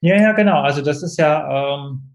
[0.00, 0.60] Ja, ja, genau.
[0.60, 2.14] Also das ist ja, ähm,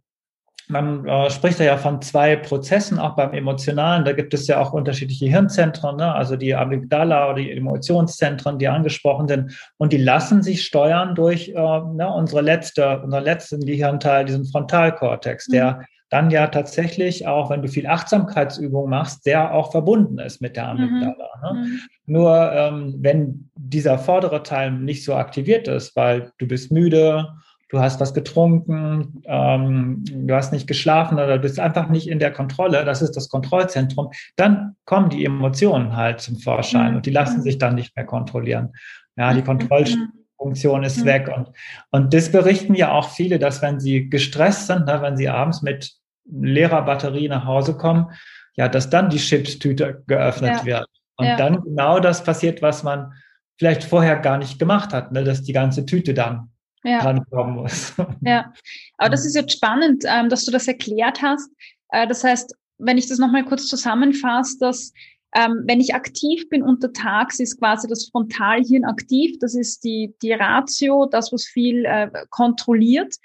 [0.68, 4.06] man äh, spricht ja von zwei Prozessen, auch beim Emotionalen.
[4.06, 6.14] Da gibt es ja auch unterschiedliche Hirnzentren, ne?
[6.14, 9.74] also die Amygdala oder die Emotionszentren, die angesprochen sind.
[9.78, 15.48] Und die lassen sich steuern durch äh, ne, unsere letzte, unseren letzten Gehirnteil, diesen Frontalkortex,
[15.48, 20.42] der mhm dann ja tatsächlich auch, wenn du viel Achtsamkeitsübung machst, sehr auch verbunden ist
[20.42, 21.30] mit der Amygdala.
[21.38, 21.42] Mhm.
[21.42, 21.66] Ne?
[21.66, 21.80] Mhm.
[22.06, 27.30] Nur ähm, wenn dieser vordere Teil nicht so aktiviert ist, weil du bist müde,
[27.70, 32.20] du hast was getrunken, ähm, du hast nicht geschlafen oder du bist einfach nicht in
[32.20, 36.98] der Kontrolle, das ist das Kontrollzentrum, dann kommen die Emotionen halt zum Vorschein mhm.
[36.98, 38.74] und die lassen sich dann nicht mehr kontrollieren.
[39.16, 39.46] Ja, die mhm.
[39.46, 41.06] Kontrollfunktion ist mhm.
[41.06, 41.32] weg.
[41.36, 41.50] Und,
[41.90, 45.64] und das berichten ja auch viele, dass wenn sie gestresst sind, ne, wenn sie abends
[45.64, 48.12] mit leerer Batterie nach Hause kommen,
[48.56, 50.66] ja, dass dann die Chipstüte geöffnet ja.
[50.66, 50.88] wird.
[51.18, 51.38] Und ja.
[51.38, 53.14] dann genau das passiert, was man
[53.58, 56.50] vielleicht vorher gar nicht gemacht hat, ne, dass die ganze Tüte dann
[56.84, 57.02] ja.
[57.02, 57.94] drankommen muss.
[58.22, 58.54] Ja,
[58.98, 61.50] aber das ist jetzt spannend, ähm, dass du das erklärt hast.
[61.90, 64.92] Äh, das heißt, wenn ich das nochmal kurz zusammenfasse, dass
[65.36, 69.38] ähm, wenn ich aktiv bin untertags, ist quasi das Frontalhirn aktiv.
[69.40, 73.16] Das ist die, die Ratio, das, was viel äh, kontrolliert.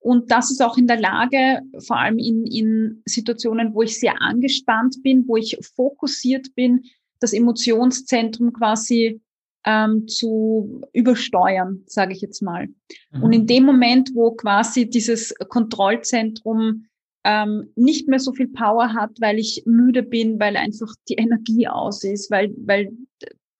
[0.00, 4.20] Und das ist auch in der Lage, vor allem in, in Situationen, wo ich sehr
[4.20, 6.84] angespannt bin, wo ich fokussiert bin,
[7.20, 9.20] das Emotionszentrum quasi
[9.66, 12.68] ähm, zu übersteuern, sage ich jetzt mal.
[13.10, 13.22] Mhm.
[13.22, 16.86] Und in dem Moment, wo quasi dieses Kontrollzentrum
[17.24, 21.68] ähm, nicht mehr so viel Power hat, weil ich müde bin, weil einfach die Energie
[21.68, 22.90] aus ist, weil, weil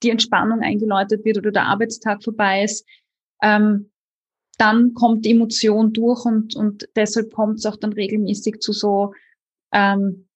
[0.03, 2.87] die Entspannung eingeläutet wird oder der Arbeitstag vorbei ist,
[3.43, 3.90] ähm,
[4.61, 9.15] dann kommt die Emotion durch und, und deshalb kommt es auch dann regelmäßig zu so,
[9.73, 10.29] ähm,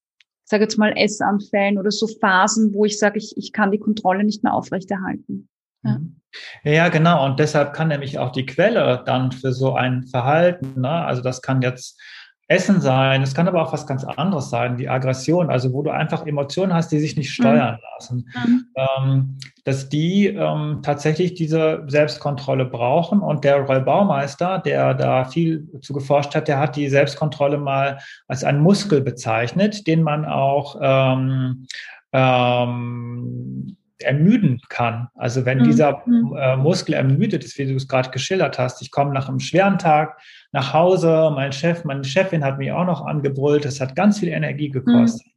[0.45, 4.25] sage jetzt mal, Essanfällen oder so Phasen, wo ich sage, ich, ich kann die Kontrolle
[4.25, 5.49] nicht mehr aufrechterhalten.
[5.83, 5.99] Ja.
[5.99, 6.21] Mhm.
[6.63, 7.27] ja, genau.
[7.27, 10.91] Und deshalb kann nämlich auch die Quelle dann für so ein Verhalten, ne?
[10.91, 12.01] also das kann jetzt
[12.47, 15.91] Essen sein, es kann aber auch was ganz anderes sein, die Aggression, also wo du
[15.91, 17.81] einfach Emotionen hast, die sich nicht steuern mhm.
[17.95, 18.67] lassen, mhm.
[18.77, 23.21] Ähm, dass die ähm, tatsächlich diese Selbstkontrolle brauchen.
[23.21, 27.99] Und der Roy Baumeister, der da viel zu geforscht hat, der hat die Selbstkontrolle mal
[28.29, 31.67] als einen Muskel bezeichnet, den man auch ähm,
[32.13, 35.09] ähm, ermüden kann.
[35.15, 35.65] Also wenn mhm.
[35.65, 36.37] dieser mhm.
[36.37, 39.79] äh, Muskel ermüdet ist, wie du es gerade geschildert hast, ich komme nach einem schweren
[39.79, 40.19] Tag
[40.53, 44.29] nach Hause, mein Chef, meine Chefin hat mich auch noch angebrüllt, das hat ganz viel
[44.29, 45.27] Energie gekostet.
[45.27, 45.31] Mhm.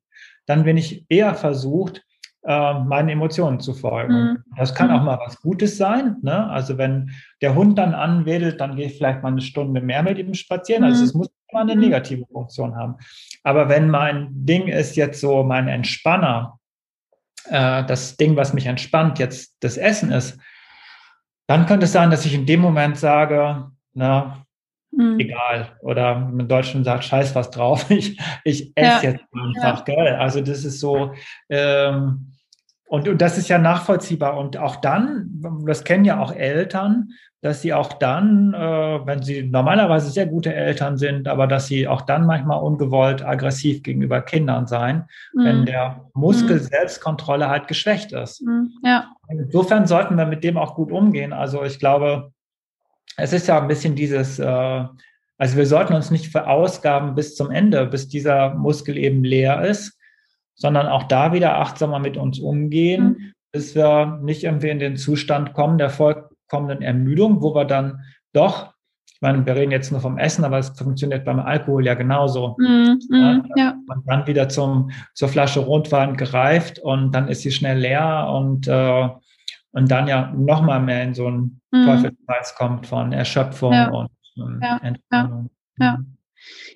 [0.48, 2.04] Dann bin ich eher versucht,
[2.48, 4.14] äh, meinen Emotionen zu folgen.
[4.14, 4.38] Mhm.
[4.56, 5.06] Das kann auch mhm.
[5.06, 6.16] mal was Gutes sein.
[6.22, 6.50] Ne?
[6.50, 10.18] Also wenn der Hund dann anwedelt, dann gehe ich vielleicht mal eine Stunde mehr mit
[10.18, 10.84] ihm spazieren.
[10.84, 12.96] Also es muss immer eine negative Funktion haben.
[13.44, 16.58] Aber wenn mein Ding ist jetzt so mein Entspanner,
[17.50, 20.40] äh, das Ding, was mich entspannt, jetzt das Essen ist,
[21.48, 24.46] dann könnte es sein, dass ich in dem Moment sage, na,
[24.92, 25.20] mhm.
[25.20, 25.78] egal.
[25.82, 29.12] Oder im Deutschen sagt, scheiß was drauf, ich, ich esse ja.
[29.12, 29.96] jetzt einfach, ja.
[29.96, 30.16] gell?
[30.16, 31.14] Also das ist so,
[31.50, 32.34] ähm,
[32.90, 34.38] und, und das ist ja nachvollziehbar.
[34.38, 35.30] Und auch dann,
[35.66, 37.10] das kennen ja auch Eltern,
[37.42, 41.88] dass sie auch dann, äh, wenn sie normalerweise sehr gute Eltern sind, aber dass sie
[41.88, 45.44] auch dann manchmal ungewollt aggressiv gegenüber Kindern sein, mhm.
[45.44, 46.64] wenn der Muskel mhm.
[46.64, 48.42] Selbstkontrolle halt geschwächt ist.
[48.42, 48.72] Mhm.
[48.84, 49.12] Ja.
[49.30, 51.32] Insofern sollten wir mit dem auch gut umgehen.
[51.32, 52.32] Also ich glaube,
[53.18, 54.86] es ist ja ein bisschen dieses, äh,
[55.38, 59.98] also wir sollten uns nicht verausgaben bis zum Ende, bis dieser Muskel eben leer ist
[60.58, 63.34] sondern auch da wieder achtsamer mit uns umgehen, mhm.
[63.52, 65.92] bis wir nicht irgendwie in den Zustand kommen der
[66.48, 68.02] vollkommenen Ermüdung, wo wir dann
[68.34, 68.74] doch,
[69.14, 72.56] ich meine, wir reden jetzt nur vom Essen, aber es funktioniert beim Alkohol ja genauso.
[72.60, 73.00] Mhm.
[73.10, 73.76] Ja, ja.
[73.88, 78.68] Man dann wieder zum, zur Flasche Rotwein gereift und dann ist sie schnell leer und,
[78.68, 79.10] äh,
[79.72, 81.86] und dann ja nochmal mehr in so einen mhm.
[81.86, 83.90] Teufelskreis kommt von Erschöpfung ja.
[83.90, 85.50] und ähm, Entspannung.
[85.80, 85.98] Ja.
[85.98, 86.18] Mhm.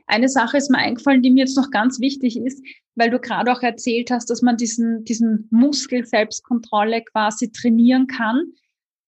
[0.07, 2.61] Eine Sache ist mir eingefallen, die mir jetzt noch ganz wichtig ist,
[2.95, 8.51] weil du gerade auch erzählt hast, dass man diesen, diesen Muskel Selbstkontrolle quasi trainieren kann.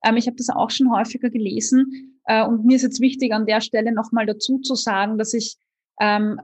[0.04, 2.20] Ähm, ich habe das auch schon häufiger gelesen.
[2.26, 5.58] Äh, und mir ist jetzt wichtig, an der Stelle nochmal dazu zu sagen, dass ich,
[6.00, 6.40] ähm,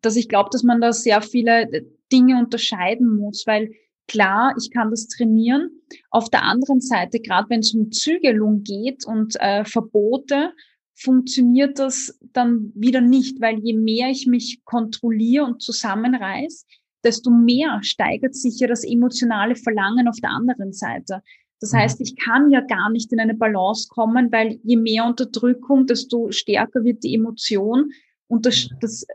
[0.00, 3.72] dass ich glaube, dass man da sehr viele Dinge unterscheiden muss, weil
[4.06, 5.70] klar, ich kann das trainieren.
[6.10, 10.52] Auf der anderen Seite, gerade wenn es um Zügelung geht und äh, Verbote,
[10.94, 16.66] funktioniert das dann wieder nicht, weil je mehr ich mich kontrolliere und zusammenreiß,
[17.02, 21.22] desto mehr steigert sich ja das emotionale Verlangen auf der anderen Seite.
[21.64, 21.78] Das mhm.
[21.78, 26.30] heißt, ich kann ja gar nicht in eine Balance kommen, weil je mehr Unterdrückung, desto
[26.30, 27.92] stärker wird die Emotion
[28.28, 28.76] und das, mhm.
[28.80, 29.06] das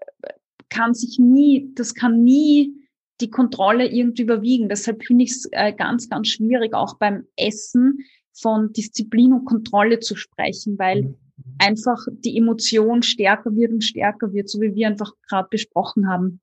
[0.70, 2.74] kann sich nie, das kann nie
[3.22, 4.70] die Kontrolle irgendwie überwiegen.
[4.70, 8.00] Deshalb finde ich es äh, ganz, ganz schwierig, auch beim Essen
[8.34, 11.16] von Disziplin und Kontrolle zu sprechen, weil mhm
[11.58, 16.42] einfach die Emotion stärker wird und stärker wird, so wie wir einfach gerade besprochen haben.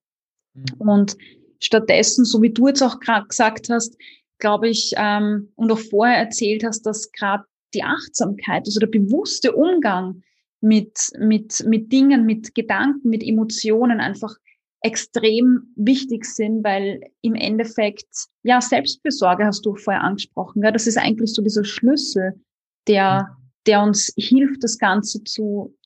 [0.78, 1.16] Und
[1.60, 3.96] stattdessen, so wie du jetzt auch gerade gesagt hast,
[4.38, 7.44] glaube ich, ähm, und auch vorher erzählt hast, dass gerade
[7.74, 10.22] die Achtsamkeit, also der bewusste Umgang
[10.60, 14.34] mit, mit, mit Dingen, mit Gedanken, mit Emotionen einfach
[14.82, 18.06] extrem wichtig sind, weil im Endeffekt,
[18.42, 22.40] ja, Selbstbesorge hast du vorher angesprochen, ja, das ist eigentlich so dieser Schlüssel,
[22.86, 25.76] der, mhm der uns hilft, das Ganze zu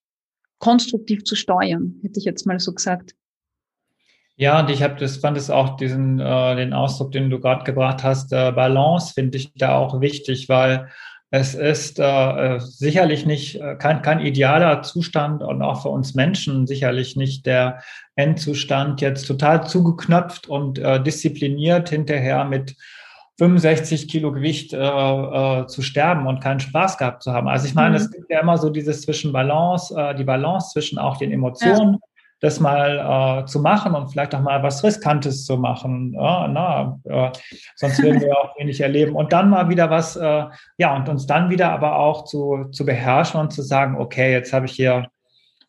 [0.59, 3.15] konstruktiv zu steuern, hätte ich jetzt mal so gesagt.
[4.41, 7.63] Ja, und ich habe das fand es auch diesen äh, den Ausdruck, den du gerade
[7.63, 10.89] gebracht hast, äh, Balance finde ich da auch wichtig, weil
[11.31, 16.15] es ist äh, äh sicherlich nicht äh, kein, kein idealer Zustand und auch für uns
[16.15, 17.83] Menschen sicherlich nicht der
[18.17, 22.77] Endzustand, jetzt total zugeknöpft und äh, diszipliniert hinterher mit
[23.37, 27.49] 65 Kilo Gewicht äh, äh, zu sterben und keinen Spaß gehabt zu haben.
[27.49, 27.97] Also ich meine, mhm.
[27.97, 31.93] es gibt ja immer so dieses zwischen Balance, äh, die Balance zwischen auch den Emotionen,
[31.95, 32.10] ja.
[32.41, 36.15] Das mal äh, zu machen und vielleicht auch mal was Riskantes zu machen.
[36.15, 37.31] Ja, na, äh,
[37.77, 39.15] sonst würden wir auch wenig erleben.
[39.15, 40.45] Und dann mal wieder was, äh,
[40.79, 44.53] ja, und uns dann wieder aber auch zu, zu beherrschen und zu sagen, okay, jetzt
[44.53, 45.09] habe ich hier,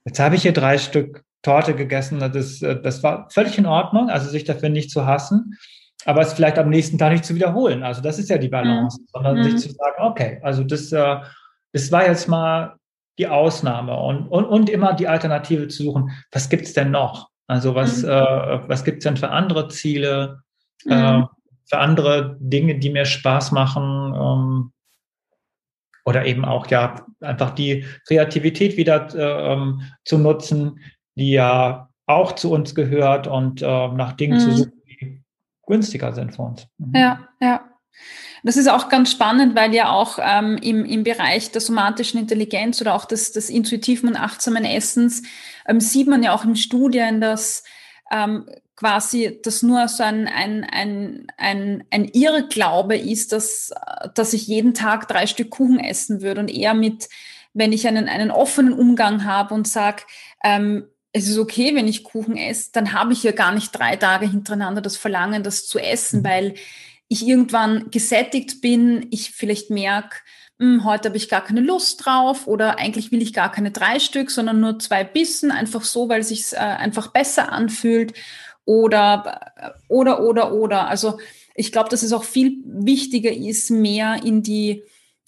[0.06, 2.20] jetzt habe ich hier drei Stück Torte gegessen.
[2.20, 5.58] Das, ist, das war völlig in Ordnung, also sich dafür nicht zu hassen
[6.06, 7.84] aber es vielleicht am nächsten Tag nicht zu wiederholen.
[7.84, 9.06] Also das ist ja die Balance, mhm.
[9.14, 9.44] sondern mhm.
[9.44, 11.18] sich zu sagen, okay, also das, äh,
[11.74, 12.76] das war jetzt mal
[13.22, 17.30] die Ausnahme und, und, und immer die Alternative zu suchen, was gibt es denn noch?
[17.46, 18.10] Also was, mhm.
[18.10, 20.42] äh, was gibt es denn für andere Ziele,
[20.90, 21.28] äh, mhm.
[21.66, 24.16] für andere Dinge, die mir Spaß machen?
[24.16, 24.72] Ähm,
[26.04, 30.80] oder eben auch ja einfach die Kreativität wieder äh, ähm, zu nutzen,
[31.14, 34.54] die ja auch zu uns gehört und äh, nach Dingen zu mhm.
[34.54, 35.26] suchen,
[35.68, 36.68] günstiger sind für uns.
[36.80, 36.96] Mhm.
[36.96, 37.62] Ja, ja.
[38.44, 42.82] Das ist auch ganz spannend, weil ja auch ähm, im, im Bereich der somatischen Intelligenz
[42.82, 45.24] oder auch des, des intuitiven und achtsamen Essens
[45.68, 47.64] ähm, sieht man ja auch in Studien, dass
[48.12, 53.72] ähm, quasi das nur so ein, ein, ein, ein, ein Irrglaube ist, dass,
[54.16, 57.08] dass ich jeden Tag drei Stück Kuchen essen würde und eher mit,
[57.54, 60.04] wenn ich einen, einen offenen Umgang habe und sage,
[60.44, 63.98] ähm, es ist okay, wenn ich Kuchen esse, dann habe ich ja gar nicht drei
[63.98, 66.26] Tage hintereinander das Verlangen, das zu essen, mhm.
[66.26, 66.54] weil
[67.12, 70.16] ich irgendwann gesättigt bin, ich vielleicht merke,
[70.60, 74.00] hm, heute habe ich gar keine Lust drauf oder eigentlich will ich gar keine drei
[74.00, 78.14] Stück, sondern nur zwei Bissen, einfach so, weil es sich äh, einfach besser anfühlt
[78.64, 80.88] oder, äh, oder, oder, oder.
[80.88, 81.20] Also
[81.54, 84.82] ich glaube, dass es auch viel wichtiger ist, mehr in die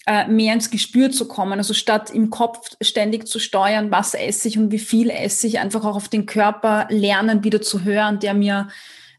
[0.06, 1.58] äh, mehr ins Gespür zu kommen.
[1.58, 5.58] Also statt im Kopf ständig zu steuern, was esse ich und wie viel esse ich,
[5.58, 8.68] einfach auch auf den Körper lernen, wieder zu hören, der mir,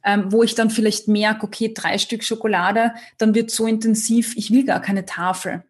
[0.06, 4.52] ähm, wo ich dann vielleicht merke, okay, drei Stück Schokolade, dann wird so intensiv, ich
[4.52, 5.64] will gar keine Tafel.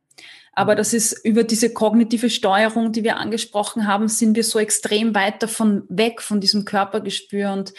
[0.53, 5.15] Aber das ist über diese kognitive Steuerung, die wir angesprochen haben, sind wir so extrem
[5.15, 7.51] weit davon weg, von diesem Körpergespür.
[7.51, 7.73] Und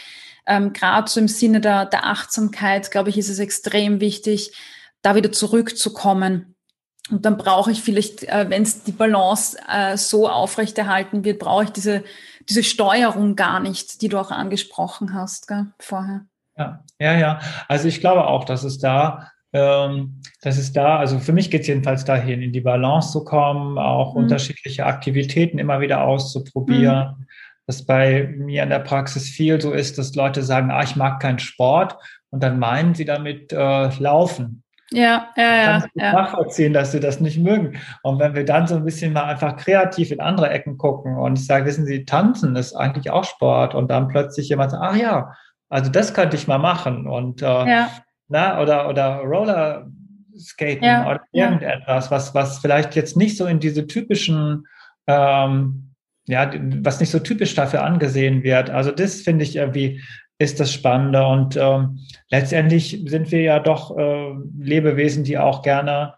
[0.45, 4.51] ähm, gerade so im Sinne der, der Achtsamkeit, glaube ich, ist es extrem wichtig,
[5.01, 6.55] da wieder zurückzukommen
[7.09, 11.65] und dann brauche ich vielleicht, äh, wenn es die Balance äh, so aufrechterhalten wird, brauche
[11.65, 12.03] ich diese,
[12.49, 16.25] diese Steuerung gar nicht, die du auch angesprochen hast gell, vorher.
[16.57, 17.39] Ja, ja, ja.
[17.67, 21.61] Also ich glaube auch, dass es da, ähm, dass es da, also für mich geht
[21.61, 24.23] es jedenfalls dahin, in die Balance zu kommen, auch mhm.
[24.23, 27.15] unterschiedliche Aktivitäten immer wieder auszuprobieren.
[27.19, 27.25] Mhm.
[27.67, 31.19] Dass bei mir in der Praxis viel so ist, dass Leute sagen, ah, ich mag
[31.19, 31.97] keinen Sport
[32.29, 34.63] und dann meinen sie damit äh, Laufen.
[34.91, 35.65] Ja, ja, ja.
[35.65, 36.13] Kannst du ja.
[36.13, 37.77] nachvollziehen, dass sie das nicht mögen.
[38.03, 41.37] Und wenn wir dann so ein bisschen mal einfach kreativ in andere Ecken gucken und
[41.37, 44.95] ich sage, wissen Sie, tanzen ist eigentlich auch Sport und dann plötzlich jemand sagt, ach
[44.95, 45.33] ja,
[45.69, 47.89] also das könnte ich mal machen und äh, ja.
[48.27, 49.87] na, oder, oder Roller
[50.37, 54.67] Skaten ja, oder irgendetwas, was, was vielleicht jetzt nicht so in diese typischen,
[55.07, 55.93] ähm,
[56.27, 56.51] ja,
[56.81, 58.69] was nicht so typisch dafür angesehen wird.
[58.69, 60.01] Also das finde ich irgendwie
[60.39, 61.25] ist das Spannende.
[61.25, 61.99] Und ähm,
[62.29, 66.13] letztendlich sind wir ja doch äh, Lebewesen, die auch gerne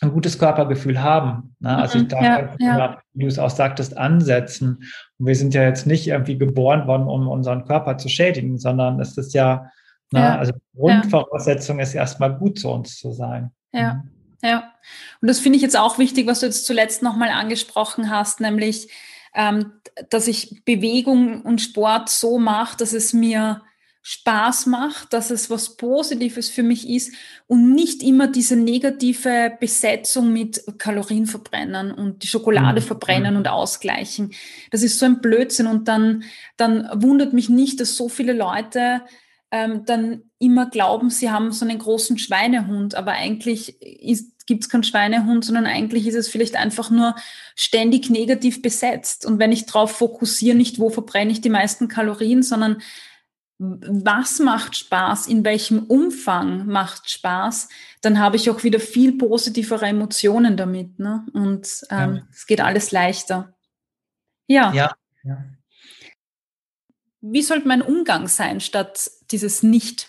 [0.00, 1.54] ein gutes Körpergefühl haben.
[1.60, 1.76] Ne?
[1.76, 2.22] Also ich mhm, darf,
[2.58, 3.02] ja, ja.
[3.12, 4.84] wie du es auch sagtest, ansetzen.
[5.18, 8.98] Und wir sind ja jetzt nicht irgendwie geboren worden, um unseren Körper zu schädigen, sondern
[9.00, 9.70] es ist ja,
[10.10, 10.20] ne?
[10.20, 13.50] ja also Grundvoraussetzung ist erstmal gut zu uns zu sein.
[13.72, 13.94] Ja.
[13.94, 14.10] Mhm.
[14.42, 14.72] Ja,
[15.20, 18.90] und das finde ich jetzt auch wichtig, was du jetzt zuletzt nochmal angesprochen hast, nämlich
[19.34, 19.72] ähm,
[20.08, 23.62] dass ich Bewegung und Sport so mache, dass es mir
[24.02, 27.12] Spaß macht, dass es was Positives für mich ist
[27.46, 32.84] und nicht immer diese negative Besetzung mit Kalorien verbrennen und die Schokolade mhm.
[32.84, 34.32] verbrennen und ausgleichen.
[34.70, 36.24] Das ist so ein Blödsinn und dann,
[36.56, 39.02] dann wundert mich nicht, dass so viele Leute
[39.50, 43.78] ähm, dann immer glauben, sie haben so einen großen Schweinehund, aber eigentlich
[44.46, 47.14] gibt es keinen Schweinehund, sondern eigentlich ist es vielleicht einfach nur
[47.54, 49.26] ständig negativ besetzt.
[49.26, 52.80] Und wenn ich darauf fokussiere, nicht wo verbrenne ich die meisten Kalorien, sondern
[53.62, 57.68] was macht Spaß, in welchem Umfang macht Spaß,
[58.00, 60.98] dann habe ich auch wieder viel positivere Emotionen damit.
[60.98, 61.26] Ne?
[61.34, 62.22] Und ähm, ja.
[62.32, 63.54] es geht alles leichter.
[64.46, 64.72] Ja.
[64.72, 64.94] ja.
[65.24, 65.44] ja.
[67.20, 70.08] Wie sollte mein Umgang sein, statt dieses Nicht?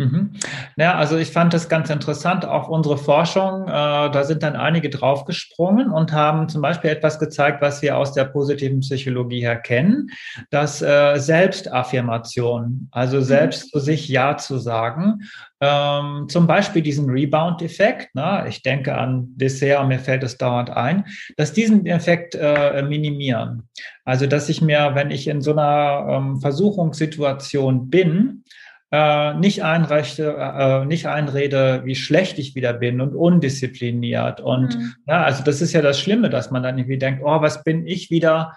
[0.00, 0.30] Mhm.
[0.78, 4.88] Ja, also ich fand das ganz interessant, auch unsere Forschung, äh, da sind dann einige
[4.88, 10.08] draufgesprungen und haben zum Beispiel etwas gezeigt, was wir aus der positiven Psychologie her kennen,
[10.48, 13.24] dass äh, Selbstaffirmation, also mhm.
[13.24, 15.18] selbst zu sich Ja zu sagen,
[15.60, 18.46] ähm, zum Beispiel diesen Rebound-Effekt, ne?
[18.48, 21.04] ich denke an Dessert, mir fällt es dauernd ein,
[21.36, 23.68] dass diesen Effekt äh, minimieren.
[24.06, 28.44] Also dass ich mir, wenn ich in so einer ähm, Versuchungssituation bin,
[28.92, 34.40] äh, nicht einrechte, äh, nicht einrede, wie schlecht ich wieder bin und undiszipliniert.
[34.40, 34.94] Und mhm.
[35.06, 37.86] ja, also das ist ja das Schlimme, dass man dann irgendwie denkt, oh, was bin
[37.86, 38.56] ich wieder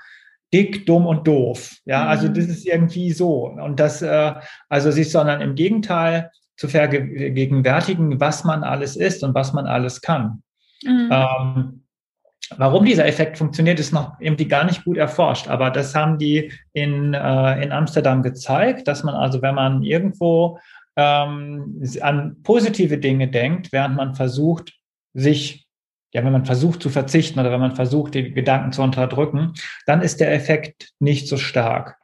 [0.51, 1.77] dick, dumm und doof.
[1.85, 2.33] Ja, also mhm.
[2.35, 3.47] das ist irgendwie so.
[3.47, 4.33] Und das, äh,
[4.69, 10.01] also sich, sondern im Gegenteil zu vergegenwärtigen, was man alles ist und was man alles
[10.01, 10.43] kann.
[10.83, 11.09] Mhm.
[11.11, 11.82] Ähm,
[12.57, 15.47] Warum dieser Effekt funktioniert, ist noch irgendwie gar nicht gut erforscht.
[15.47, 20.59] Aber das haben die in, äh, in Amsterdam gezeigt, dass man also, wenn man irgendwo
[20.95, 24.73] ähm, an positive Dinge denkt, während man versucht,
[25.13, 25.67] sich,
[26.13, 29.53] ja, wenn man versucht zu verzichten oder wenn man versucht, die Gedanken zu unterdrücken,
[29.85, 31.97] dann ist der Effekt nicht so stark.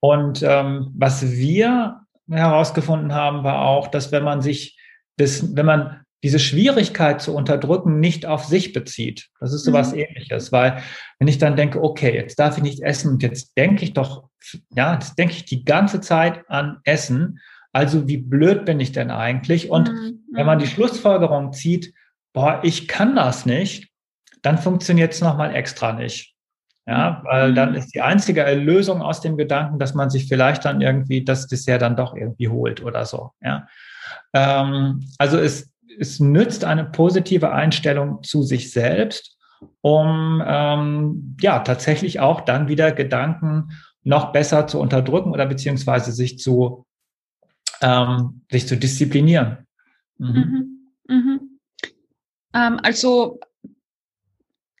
[0.00, 4.78] Und ähm, was wir herausgefunden haben, war auch, dass wenn man sich
[5.16, 9.28] das, wenn man diese Schwierigkeit zu unterdrücken nicht auf sich bezieht.
[9.40, 10.00] Das ist so was mhm.
[10.00, 10.82] ähnliches, weil
[11.18, 14.28] wenn ich dann denke, okay, jetzt darf ich nicht essen und jetzt denke ich doch,
[14.74, 17.40] ja, jetzt denke ich die ganze Zeit an Essen.
[17.72, 19.70] Also wie blöd bin ich denn eigentlich?
[19.70, 20.24] Und mhm.
[20.32, 21.94] wenn man die Schlussfolgerung zieht,
[22.32, 23.88] boah, ich kann das nicht,
[24.42, 26.34] dann funktioniert es nochmal extra nicht.
[26.86, 27.76] Ja, weil dann mhm.
[27.76, 31.82] ist die einzige Erlösung aus dem Gedanken, dass man sich vielleicht dann irgendwie das Dessert
[31.82, 33.30] dann doch irgendwie holt oder so.
[33.40, 33.68] Ja.
[34.34, 39.36] Ähm, also es es nützt eine positive Einstellung zu sich selbst,
[39.80, 43.70] um ähm, ja tatsächlich auch dann wieder Gedanken
[44.02, 46.86] noch besser zu unterdrücken oder beziehungsweise sich zu
[47.82, 49.66] ähm, sich zu disziplinieren.
[50.18, 50.28] Mhm.
[51.06, 51.16] Mhm.
[51.16, 51.60] Mhm.
[52.54, 53.40] Ähm, also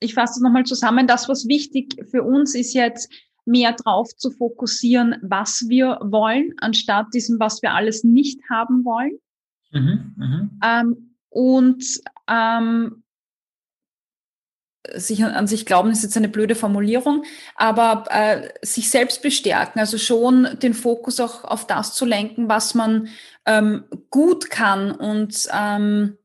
[0.00, 1.06] ich fasse es nochmal zusammen.
[1.06, 3.12] Das, was wichtig für uns ist jetzt,
[3.46, 9.18] mehr drauf zu fokussieren, was wir wollen, anstatt diesem, was wir alles nicht haben wollen.
[9.72, 10.50] Mhm, mh.
[10.64, 11.84] ähm, und
[12.28, 13.02] ähm,
[14.94, 19.78] sich an, an, sich glauben ist jetzt eine blöde Formulierung, aber äh, sich selbst bestärken,
[19.78, 23.08] also schon den Fokus auch auf das zu lenken, was man
[23.46, 26.16] ähm, gut kann und ähm,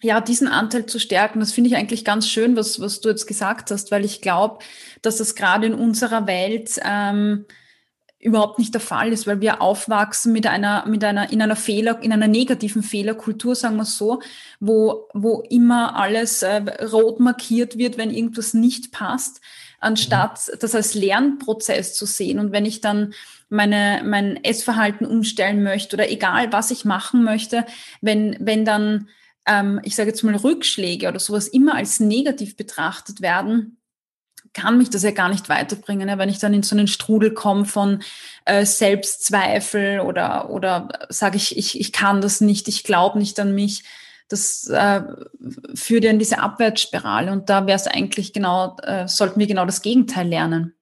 [0.00, 3.26] ja, diesen Anteil zu stärken, das finde ich eigentlich ganz schön, was, was du jetzt
[3.26, 4.62] gesagt hast, weil ich glaube,
[5.02, 7.46] dass das gerade in unserer Welt ähm,
[8.20, 12.02] überhaupt nicht der Fall ist, weil wir aufwachsen mit einer, mit einer, in einer Fehler,
[12.02, 14.20] in einer negativen Fehlerkultur, sagen wir so,
[14.58, 19.40] wo, wo immer alles äh, rot markiert wird, wenn irgendwas nicht passt,
[19.78, 20.58] anstatt mhm.
[20.58, 22.40] das als Lernprozess zu sehen.
[22.40, 23.14] Und wenn ich dann
[23.50, 27.66] meine, mein Essverhalten umstellen möchte oder egal, was ich machen möchte,
[28.00, 29.08] wenn, wenn dann,
[29.46, 33.77] ähm, ich sage jetzt mal, Rückschläge oder sowas immer als negativ betrachtet werden,
[34.58, 37.64] kann mich das ja gar nicht weiterbringen, wenn ich dann in so einen Strudel komme
[37.64, 38.02] von
[38.44, 43.54] äh, Selbstzweifel oder, oder sage ich, ich, ich kann das nicht, ich glaube nicht an
[43.54, 43.84] mich.
[44.28, 45.02] Das äh,
[45.74, 49.64] führt ja in diese Abwärtsspirale und da wäre es eigentlich genau, äh, sollten wir genau
[49.64, 50.74] das Gegenteil lernen.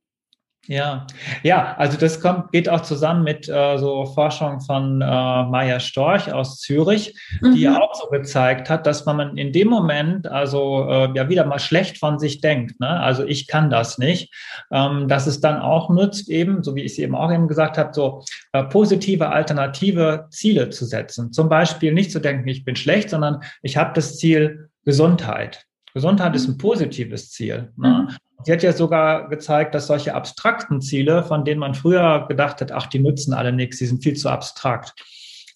[0.68, 1.06] Ja,
[1.42, 6.32] ja, also das kommt, geht auch zusammen mit äh, so Forschung von äh, Maya Storch
[6.32, 7.54] aus Zürich, mhm.
[7.54, 11.46] die ja auch so gezeigt hat, dass man in dem Moment also äh, ja wieder
[11.46, 12.80] mal schlecht von sich denkt.
[12.80, 12.88] Ne?
[12.88, 14.34] Also ich kann das nicht,
[14.72, 17.78] ähm, dass es dann auch nützt, eben, so wie ich es eben auch eben gesagt
[17.78, 21.32] habe, so äh, positive alternative Ziele zu setzen.
[21.32, 25.64] Zum Beispiel nicht zu denken, ich bin schlecht, sondern ich habe das Ziel Gesundheit.
[25.94, 27.72] Gesundheit ist ein positives Ziel.
[27.76, 28.08] Ne?
[28.45, 32.72] Sie hat ja sogar gezeigt, dass solche abstrakten Ziele, von denen man früher gedacht hat,
[32.72, 34.95] ach, die nützen alle nichts, die sind viel zu abstrakt.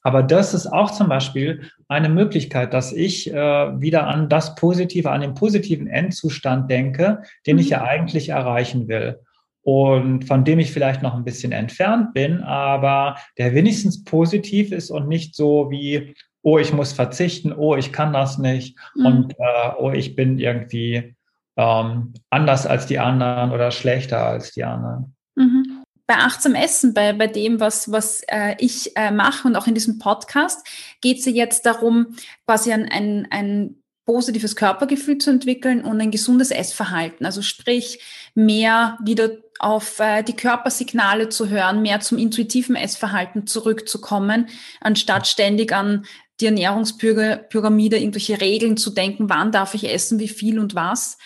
[0.03, 5.11] Aber das ist auch zum Beispiel eine Möglichkeit, dass ich äh, wieder an das Positive,
[5.11, 7.63] an den positiven Endzustand denke, den mhm.
[7.63, 9.21] ich ja eigentlich erreichen will.
[9.63, 14.91] Und von dem ich vielleicht noch ein bisschen entfernt bin, aber der wenigstens positiv ist
[14.91, 19.07] und nicht so wie, oh, ich muss verzichten, oh, ich kann das nicht mhm.
[19.07, 21.15] und äh, oh, ich bin irgendwie
[21.61, 25.15] ähm, anders als die anderen oder schlechter als die anderen.
[25.35, 25.85] Mhm.
[26.07, 29.75] Bei achtsam Essen, bei, bei dem, was, was äh, ich äh, mache und auch in
[29.75, 30.67] diesem Podcast,
[31.03, 36.11] geht es ja jetzt darum, quasi ein, ein, ein positives Körpergefühl zu entwickeln und ein
[36.11, 37.27] gesundes Essverhalten.
[37.27, 38.03] Also sprich,
[38.35, 39.31] mehr wieder
[39.61, 44.49] auf äh, die Körpersignale zu hören, mehr zum intuitiven Essverhalten zurückzukommen,
[44.81, 46.07] anstatt ständig an
[46.41, 51.19] die Ernährungspyramide irgendwelche Regeln zu denken, wann darf ich essen, wie viel und was.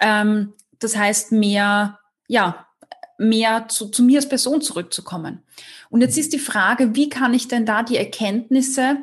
[0.00, 2.66] Ähm, das heißt, mehr, ja,
[3.18, 5.42] mehr zu, zu mir als Person zurückzukommen.
[5.90, 8.98] Und jetzt ist die Frage, wie kann ich denn da die Erkenntnisse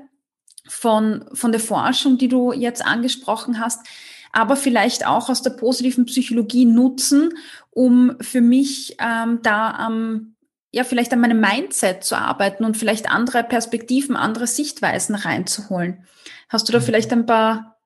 [0.67, 3.85] von, von der Forschung, die du jetzt angesprochen hast,
[4.31, 7.33] aber vielleicht auch aus der positiven Psychologie nutzen,
[7.71, 10.35] um für mich ähm, da am,
[10.71, 16.05] ja, vielleicht an meinem Mindset zu arbeiten und vielleicht andere Perspektiven, andere Sichtweisen reinzuholen.
[16.49, 16.83] Hast du da mhm.
[16.83, 17.77] vielleicht ein paar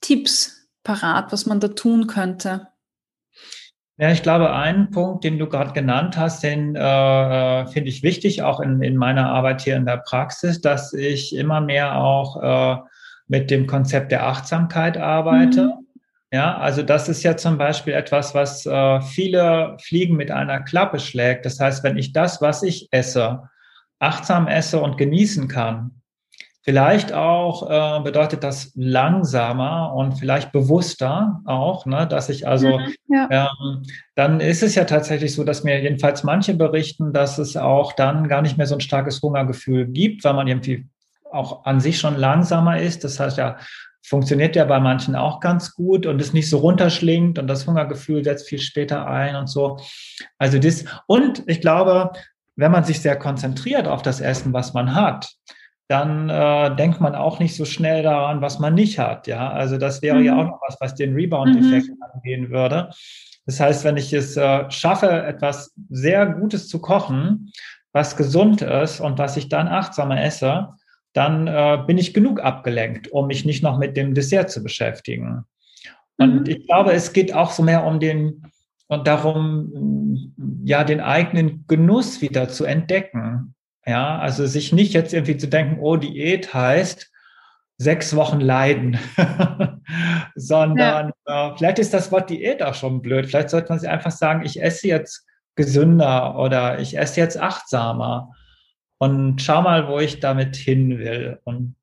[0.00, 2.68] Tipps parat, was man da tun könnte?
[3.96, 6.80] Ja, ich glaube, einen Punkt, den du gerade genannt hast, den äh,
[7.62, 11.34] äh, finde ich wichtig, auch in, in meiner Arbeit hier in der Praxis, dass ich
[11.34, 12.82] immer mehr auch äh,
[13.28, 15.66] mit dem Konzept der Achtsamkeit arbeite.
[15.66, 15.86] Mhm.
[16.32, 20.98] Ja, also das ist ja zum Beispiel etwas, was äh, viele Fliegen mit einer Klappe
[20.98, 21.46] schlägt.
[21.46, 23.48] Das heißt, wenn ich das, was ich esse,
[24.00, 26.02] achtsam esse und genießen kann,
[26.66, 32.94] Vielleicht auch äh, bedeutet das langsamer und vielleicht bewusster auch, ne, dass ich also, mhm,
[33.08, 33.28] ja.
[33.30, 33.82] ähm,
[34.14, 38.28] dann ist es ja tatsächlich so, dass mir jedenfalls manche berichten, dass es auch dann
[38.28, 40.86] gar nicht mehr so ein starkes Hungergefühl gibt, weil man irgendwie
[41.30, 43.04] auch an sich schon langsamer ist.
[43.04, 43.58] Das heißt ja,
[44.02, 48.24] funktioniert ja bei manchen auch ganz gut und ist nicht so runterschlingt und das Hungergefühl
[48.24, 49.78] setzt viel später ein und so.
[50.38, 52.12] Also das, und ich glaube,
[52.56, 55.34] wenn man sich sehr konzentriert auf das Essen, was man hat,
[55.88, 59.26] dann äh, denkt man auch nicht so schnell daran, was man nicht hat.
[59.26, 60.24] Ja, also das wäre mhm.
[60.24, 62.02] ja auch noch was, was den Rebound-Effekt mhm.
[62.12, 62.90] angehen würde.
[63.46, 67.52] Das heißt, wenn ich es äh, schaffe, etwas sehr Gutes zu kochen,
[67.92, 70.70] was gesund ist und was ich dann achtsamer esse,
[71.12, 75.44] dann äh, bin ich genug abgelenkt, um mich nicht noch mit dem Dessert zu beschäftigen.
[76.16, 76.46] Und mhm.
[76.46, 78.42] ich glaube, es geht auch so mehr um den
[78.86, 80.32] und darum,
[80.64, 83.53] ja, den eigenen Genuss wieder zu entdecken.
[83.86, 87.10] Ja, also sich nicht jetzt irgendwie zu denken, oh, Diät heißt
[87.76, 88.98] sechs Wochen leiden,
[90.36, 91.50] sondern ja.
[91.50, 93.26] äh, vielleicht ist das Wort Diät auch schon blöd.
[93.26, 95.26] Vielleicht sollte man sich einfach sagen, ich esse jetzt
[95.56, 98.30] gesünder oder ich esse jetzt achtsamer
[98.98, 101.38] und schau mal, wo ich damit hin will.
[101.44, 101.76] Und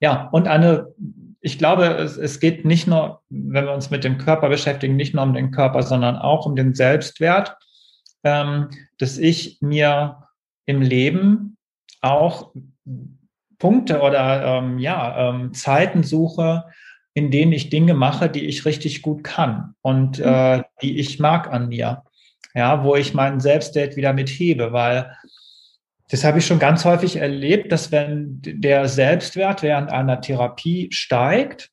[0.00, 0.94] ja, und eine,
[1.40, 5.14] ich glaube, es, es geht nicht nur, wenn wir uns mit dem Körper beschäftigen, nicht
[5.14, 7.56] nur um den Körper, sondern auch um den Selbstwert,
[8.22, 10.23] ähm, dass ich mir
[10.66, 11.56] im Leben
[12.00, 12.52] auch
[13.58, 16.64] Punkte oder ähm, ja, ähm, Zeiten suche,
[17.14, 20.24] in denen ich Dinge mache, die ich richtig gut kann und mhm.
[20.24, 22.02] äh, die ich mag an mir.
[22.54, 25.16] Ja, wo ich meinen Selbstwert wieder mithebe, weil
[26.08, 31.70] das habe ich schon ganz häufig erlebt, dass wenn der Selbstwert während einer Therapie steigt,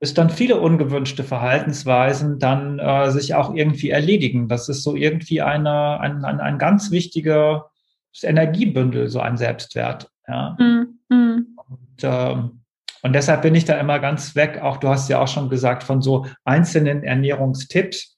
[0.00, 4.48] es dann viele ungewünschte Verhaltensweisen dann äh, sich auch irgendwie erledigen.
[4.48, 7.70] Das ist so irgendwie eine, ein, ein, ein ganz wichtiger
[8.12, 10.10] das Energiebündel, so ein Selbstwert.
[10.28, 10.56] Ja.
[10.58, 10.98] Mhm.
[11.08, 12.62] Und, ähm,
[13.02, 14.60] und deshalb bin ich da immer ganz weg.
[14.62, 18.16] Auch du hast ja auch schon gesagt, von so einzelnen Ernährungstipps.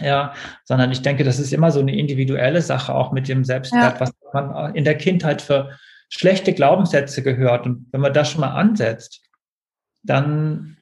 [0.00, 0.34] Ja,
[0.64, 4.00] sondern ich denke, das ist immer so eine individuelle Sache, auch mit dem Selbstwert, ja.
[4.00, 7.64] was man in der Kindheit für schlechte Glaubenssätze gehört.
[7.64, 9.22] Und wenn man das schon mal ansetzt,
[10.02, 10.76] dann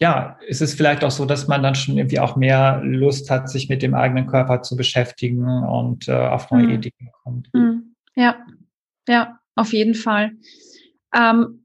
[0.00, 3.50] ja, ist es vielleicht auch so, dass man dann schon irgendwie auch mehr Lust hat,
[3.50, 6.70] sich mit dem eigenen Körper zu beschäftigen und äh, auf neue mhm.
[6.70, 7.50] Ideen kommt.
[7.52, 7.94] Mhm.
[8.14, 8.38] Ja,
[9.06, 10.32] ja, auf jeden Fall.
[11.14, 11.64] Ähm,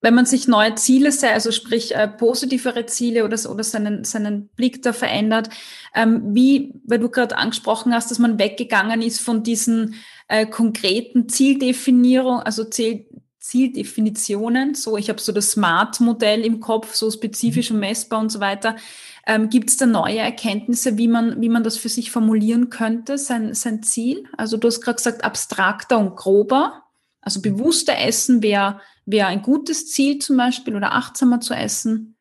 [0.00, 4.82] wenn man sich neue Ziele also sprich äh, positivere Ziele oder, oder seinen, seinen Blick
[4.82, 5.48] da verändert,
[5.94, 9.94] ähm, wie, weil du gerade angesprochen hast, dass man weggegangen ist von diesen
[10.28, 13.06] äh, konkreten Zieldefinierung, also Ziel,
[13.44, 14.74] Zieldefinitionen.
[14.74, 18.76] So, ich habe so das Smart-Modell im Kopf, so spezifisch und messbar und so weiter.
[19.26, 23.18] Ähm, Gibt es da neue Erkenntnisse, wie man, wie man das für sich formulieren könnte,
[23.18, 24.24] sein, sein Ziel?
[24.38, 26.84] Also du hast gerade gesagt, abstrakter und grober.
[27.20, 32.13] Also bewusster Essen wäre wär ein gutes Ziel zum Beispiel oder achtsamer zu essen.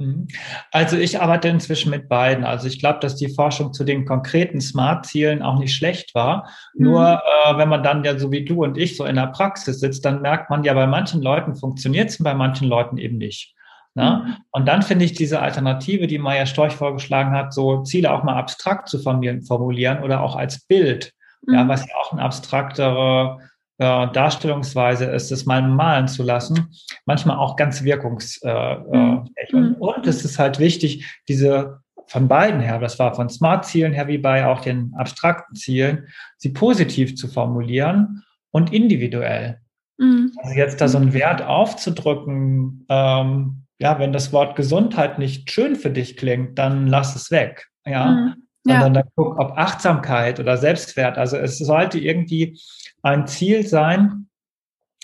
[0.00, 0.28] Mhm.
[0.72, 2.44] Also ich arbeite inzwischen mit beiden.
[2.44, 6.48] Also ich glaube, dass die Forschung zu den konkreten Smart-Zielen auch nicht schlecht war.
[6.74, 6.86] Mhm.
[6.86, 9.78] Nur äh, wenn man dann ja so wie du und ich so in der Praxis
[9.78, 13.18] sitzt, dann merkt man ja, bei manchen Leuten funktioniert es und bei manchen Leuten eben
[13.18, 13.54] nicht.
[13.94, 14.22] Ne?
[14.24, 14.36] Mhm.
[14.52, 18.36] Und dann finde ich diese Alternative, die Maya Storch vorgeschlagen hat, so Ziele auch mal
[18.36, 21.12] abstrakt zu formulieren oder auch als Bild,
[21.46, 21.68] ja, mhm.
[21.68, 23.38] was ja auch ein abstraktere
[23.80, 26.68] äh, Darstellungsweise ist, es mal malen zu lassen,
[27.06, 28.52] manchmal auch ganz wirkungsfähig.
[28.52, 29.30] Äh, mhm.
[29.52, 34.06] und, und es ist halt wichtig, diese von beiden her, das war von Smart-Zielen her
[34.06, 39.60] wie bei auch den abstrakten Zielen, sie positiv zu formulieren und individuell.
[39.96, 40.32] Mhm.
[40.42, 45.74] Also jetzt da so einen Wert aufzudrücken, ähm, ja, wenn das Wort Gesundheit nicht schön
[45.74, 47.70] für dich klingt, dann lass es weg.
[47.86, 48.10] Ja.
[48.10, 48.39] Mhm.
[48.64, 48.80] Ja.
[48.80, 52.60] Sondern dann guck, ob Achtsamkeit oder Selbstwert, also es sollte irgendwie
[53.02, 54.28] ein Ziel sein,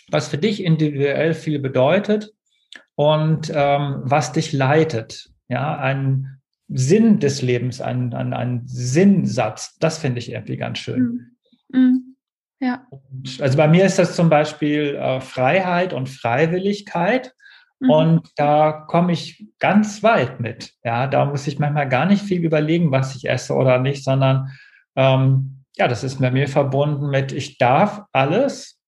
[0.08, 2.32] was für dich individuell viel bedeutet
[2.94, 5.30] und ähm, was dich leitet.
[5.48, 11.36] Ja, ein Sinn des Lebens, ein, ein, ein Sinnsatz, das finde ich irgendwie ganz schön.
[11.70, 11.80] Mhm.
[11.80, 12.16] Mhm.
[12.60, 12.86] Ja.
[12.90, 17.34] Und also bei mir ist das zum Beispiel äh, Freiheit und Freiwilligkeit.
[17.80, 17.90] Mhm.
[17.90, 20.72] Und da komme ich ganz weit mit.
[20.84, 24.50] Ja, da muss ich manchmal gar nicht viel überlegen, was ich esse oder nicht, sondern
[24.94, 28.80] ähm, ja, das ist bei mir verbunden mit, ich darf alles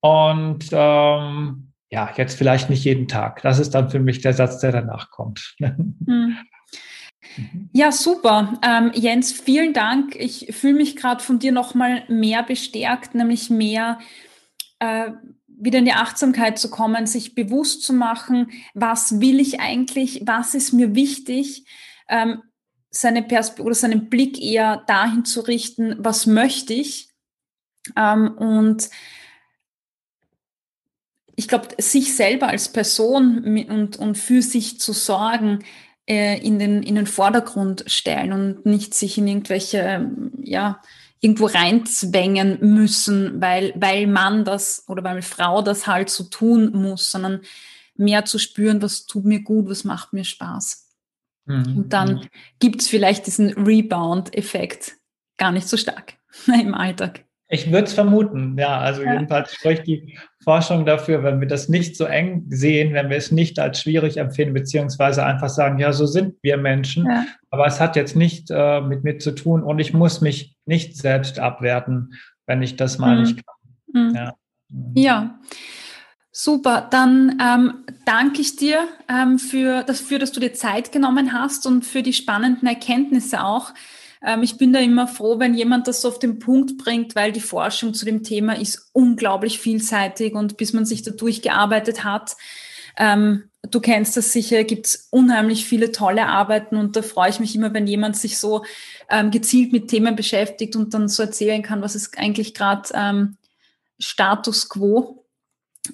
[0.00, 3.40] und ähm, ja, jetzt vielleicht nicht jeden Tag.
[3.42, 5.54] Das ist dann für mich der Satz, der danach kommt.
[5.58, 6.36] Hm.
[7.36, 7.68] Mhm.
[7.72, 8.58] Ja, super.
[8.62, 10.16] Ähm, Jens, vielen Dank.
[10.16, 13.98] Ich fühle mich gerade von dir nochmal mehr bestärkt, nämlich mehr
[14.78, 15.10] äh,
[15.60, 20.54] wieder in die Achtsamkeit zu kommen, sich bewusst zu machen, was will ich eigentlich, was
[20.54, 21.64] ist mir wichtig,
[22.08, 22.42] ähm,
[22.90, 27.10] seine Perspektive oder seinen Blick eher dahin zu richten, was möchte ich.
[27.96, 28.88] Ähm, und
[31.36, 35.64] ich glaube, sich selber als Person und, und für sich zu sorgen,
[36.08, 40.10] äh, in, den, in den Vordergrund stellen und nicht sich in irgendwelche,
[40.42, 40.82] ja,
[41.20, 47.10] irgendwo reinzwängen müssen, weil, weil man das oder weil Frau das halt so tun muss,
[47.10, 47.40] sondern
[47.96, 50.88] mehr zu spüren, was tut mir gut, was macht mir Spaß.
[51.46, 51.76] Mhm.
[51.76, 52.28] Und dann mhm.
[52.60, 54.96] gibt's vielleicht diesen Rebound-Effekt
[55.36, 56.14] gar nicht so stark
[56.46, 57.24] im Alltag.
[57.50, 58.78] Ich würde es vermuten, ja.
[58.78, 59.14] Also ja.
[59.14, 63.32] jedenfalls spricht die Forschung dafür, wenn wir das nicht so eng sehen, wenn wir es
[63.32, 67.24] nicht als schwierig empfinden, beziehungsweise einfach sagen, ja, so sind wir Menschen, ja.
[67.50, 70.96] aber es hat jetzt nicht äh, mit mir zu tun und ich muss mich nicht
[70.96, 72.14] selbst abwerten,
[72.46, 73.22] wenn ich das mal mhm.
[73.22, 74.08] nicht kann.
[74.08, 74.14] Mhm.
[74.14, 74.34] Ja.
[74.94, 75.38] ja.
[76.30, 81.66] Super, dann ähm, danke ich dir ähm, für dafür, dass du dir Zeit genommen hast
[81.66, 83.72] und für die spannenden Erkenntnisse auch.
[84.24, 87.32] Ähm, ich bin da immer froh, wenn jemand das so auf den Punkt bringt, weil
[87.32, 92.36] die Forschung zu dem Thema ist unglaublich vielseitig und bis man sich da durchgearbeitet hat,
[92.96, 97.40] ähm, du kennst das sicher, gibt es unheimlich viele tolle Arbeiten und da freue ich
[97.40, 98.64] mich immer, wenn jemand sich so
[99.08, 103.36] ähm, gezielt mit Themen beschäftigt und dann so erzählen kann, was ist eigentlich gerade ähm,
[103.98, 105.24] Status quo.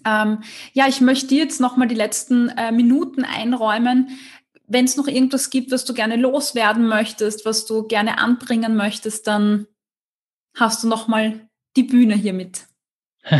[0.04, 4.18] Ähm, ja, ich möchte jetzt nochmal die letzten äh, Minuten einräumen,
[4.66, 9.26] wenn es noch irgendwas gibt, was du gerne loswerden möchtest, was du gerne anbringen möchtest,
[9.26, 9.66] dann
[10.56, 12.66] hast du noch mal die Bühne hiermit.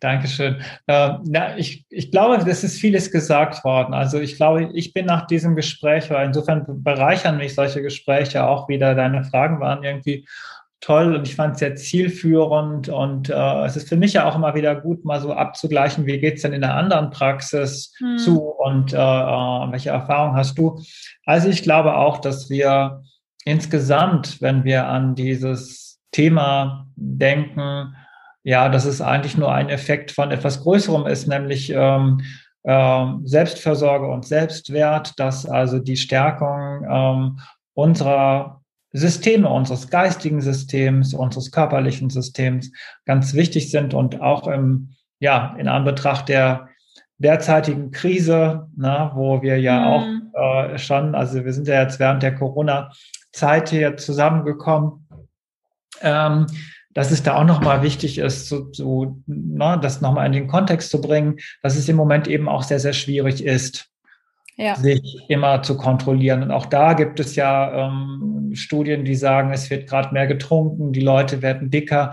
[0.00, 0.60] Dankeschön.
[0.86, 3.94] Äh, na, ich, ich glaube, es ist vieles gesagt worden.
[3.94, 8.68] Also ich glaube, ich bin nach diesem Gespräch, weil insofern bereichern mich solche Gespräche auch
[8.68, 8.94] wieder.
[8.94, 10.26] Deine Fragen waren irgendwie
[10.80, 14.34] toll und ich fand es sehr zielführend und äh, es ist für mich ja auch
[14.34, 18.18] immer wieder gut, mal so abzugleichen, wie geht's denn in der anderen Praxis hm.
[18.18, 20.80] zu und äh, äh, welche Erfahrung hast du?
[21.26, 23.02] Also ich glaube auch, dass wir
[23.44, 27.94] insgesamt, wenn wir an dieses Thema denken,
[28.42, 32.22] ja, dass es eigentlich nur ein Effekt von etwas Größerem ist, nämlich ähm,
[32.62, 37.38] äh, Selbstversorge und Selbstwert, dass also die Stärkung ähm,
[37.74, 38.59] unserer
[38.92, 42.72] Systeme unseres geistigen Systems, unseres körperlichen Systems
[43.04, 46.68] ganz wichtig sind und auch im, ja, in Anbetracht der
[47.18, 50.30] derzeitigen Krise, na, wo wir ja mhm.
[50.34, 55.06] auch äh, schon, also wir sind ja jetzt während der Corona-Zeit hier zusammengekommen,
[56.00, 56.46] ähm,
[56.92, 60.90] dass es da auch nochmal wichtig ist, so, so, na, das nochmal in den Kontext
[60.90, 63.89] zu bringen, dass es im Moment eben auch sehr, sehr schwierig ist,
[64.60, 64.76] ja.
[64.76, 66.42] sich immer zu kontrollieren.
[66.42, 70.92] Und auch da gibt es ja ähm, Studien, die sagen, es wird gerade mehr getrunken,
[70.92, 72.12] die Leute werden dicker.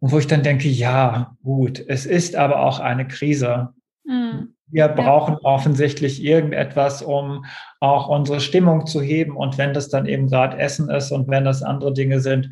[0.00, 3.68] Und wo ich dann denke, ja, gut, es ist aber auch eine Krise.
[4.04, 4.54] Mhm.
[4.66, 5.40] Wir brauchen ja.
[5.42, 7.44] offensichtlich irgendetwas, um
[7.80, 9.36] auch unsere Stimmung zu heben.
[9.36, 12.50] Und wenn das dann eben gerade Essen ist und wenn das andere Dinge sind,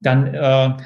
[0.00, 0.76] dann äh,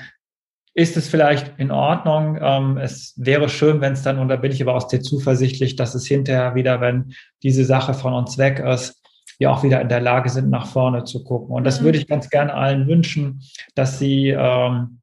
[0.79, 2.39] ist es vielleicht in Ordnung.
[2.41, 5.75] Ähm, es wäre schön, wenn es dann, und da bin ich aber auch sehr zuversichtlich,
[5.75, 9.03] dass es hinterher wieder, wenn diese Sache von uns weg ist,
[9.41, 11.53] wir auch wieder in der Lage sind, nach vorne zu gucken.
[11.53, 11.87] Und das mhm.
[11.87, 13.43] würde ich ganz gerne allen wünschen,
[13.75, 15.01] dass sie ähm,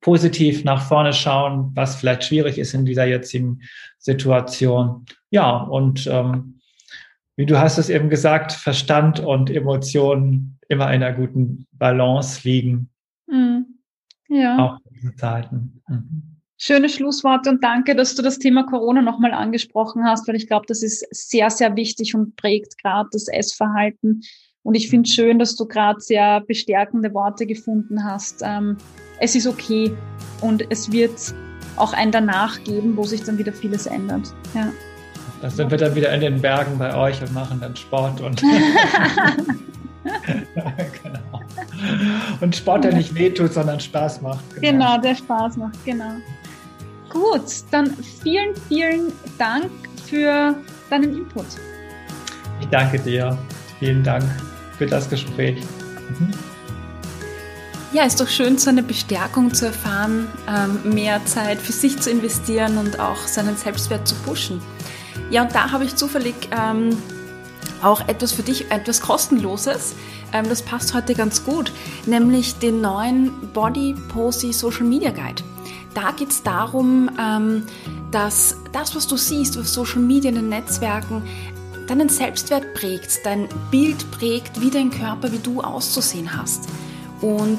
[0.00, 3.62] positiv nach vorne schauen, was vielleicht schwierig ist in dieser jetzigen
[3.98, 5.06] Situation.
[5.30, 6.60] Ja, und ähm,
[7.34, 12.90] wie du hast es eben gesagt, Verstand und Emotionen immer in einer guten Balance liegen.
[13.26, 13.61] Mhm.
[14.32, 14.58] Ja.
[14.58, 15.82] Auch diese Zeiten.
[15.88, 16.22] Mhm.
[16.56, 20.64] Schöne Schlussworte und danke, dass du das Thema Corona nochmal angesprochen hast, weil ich glaube,
[20.68, 24.22] das ist sehr, sehr wichtig und prägt gerade das Essverhalten.
[24.62, 28.42] Und ich finde es schön, dass du gerade sehr bestärkende Worte gefunden hast.
[28.44, 28.76] Ähm,
[29.18, 29.92] es ist okay
[30.40, 31.34] und es wird
[31.76, 34.32] auch ein danach geben, wo sich dann wieder vieles ändert.
[34.54, 34.72] Ja.
[35.40, 38.40] Da sind wir dann wieder in den Bergen bei euch und machen dann Sport und
[41.02, 41.40] genau.
[42.40, 44.42] Und Sport, der nicht wehtut, sondern Spaß macht.
[44.56, 44.70] Genau.
[44.70, 46.14] genau, der Spaß macht, genau.
[47.10, 49.70] Gut, dann vielen, vielen Dank
[50.06, 50.54] für
[50.88, 51.46] deinen Input.
[52.60, 53.36] Ich danke dir.
[53.78, 54.24] Vielen Dank
[54.78, 55.56] für das Gespräch.
[56.18, 56.30] Mhm.
[57.92, 62.10] Ja, ist doch schön, so eine Bestärkung zu erfahren, ähm, mehr Zeit für sich zu
[62.10, 64.62] investieren und auch seinen Selbstwert zu pushen.
[65.30, 66.96] Ja, und da habe ich zufällig ähm,
[67.82, 69.94] auch etwas für dich, etwas kostenloses.
[70.32, 71.72] Ähm, das passt heute ganz gut,
[72.06, 75.42] nämlich den neuen Body Posy Social Media Guide.
[75.94, 77.64] Da geht es darum, ähm,
[78.10, 81.22] dass das, was du siehst auf Social Media, in den Netzwerken,
[81.86, 86.68] deinen Selbstwert prägt, dein Bild prägt, wie dein Körper, wie du auszusehen hast.
[87.20, 87.58] Und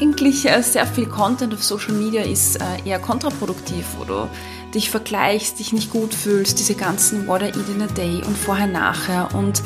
[0.00, 4.28] eigentlich sehr viel Content auf Social Media ist äh, eher kontraproduktiv, du
[4.74, 8.36] dich vergleichst, dich nicht gut fühlst, diese ganzen What I Eat in a Day und
[8.36, 9.62] vorher, nachher und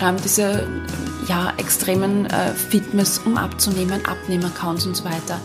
[0.00, 0.66] ähm, diese
[1.28, 5.40] ja, extremen äh, Fitness, um abzunehmen, Abnehmer-Accounts und so weiter.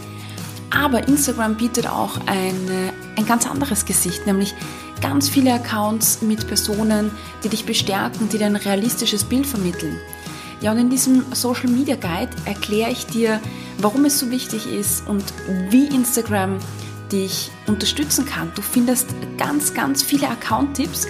[0.70, 4.54] Aber Instagram bietet auch eine, ein ganz anderes Gesicht, nämlich
[5.02, 7.12] ganz viele Accounts mit Personen,
[7.44, 9.98] die dich bestärken, die dir ein realistisches Bild vermitteln.
[10.60, 13.40] Ja, und in diesem Social Media Guide erkläre ich dir,
[13.78, 15.24] warum es so wichtig ist und
[15.70, 16.58] wie Instagram
[17.12, 18.52] dich unterstützen kann.
[18.56, 21.08] Du findest ganz, ganz viele Account-Tipps.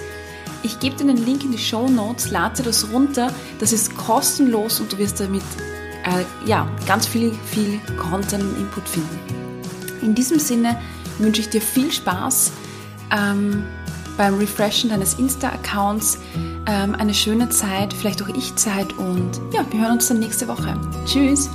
[0.62, 3.32] Ich gebe dir den Link in die Show Notes, lade das runter.
[3.58, 5.42] Das ist kostenlos und du wirst damit
[6.04, 9.18] äh, ja, ganz viel, viel Content und Input finden.
[10.02, 10.80] In diesem Sinne
[11.18, 12.52] wünsche ich dir viel Spaß
[13.10, 13.64] ähm,
[14.16, 16.18] beim Refreshen deines Insta-Accounts,
[16.66, 20.78] ähm, eine schöne Zeit, vielleicht auch Ich-Zeit und ja, wir hören uns dann nächste Woche.
[21.06, 21.48] Tschüss!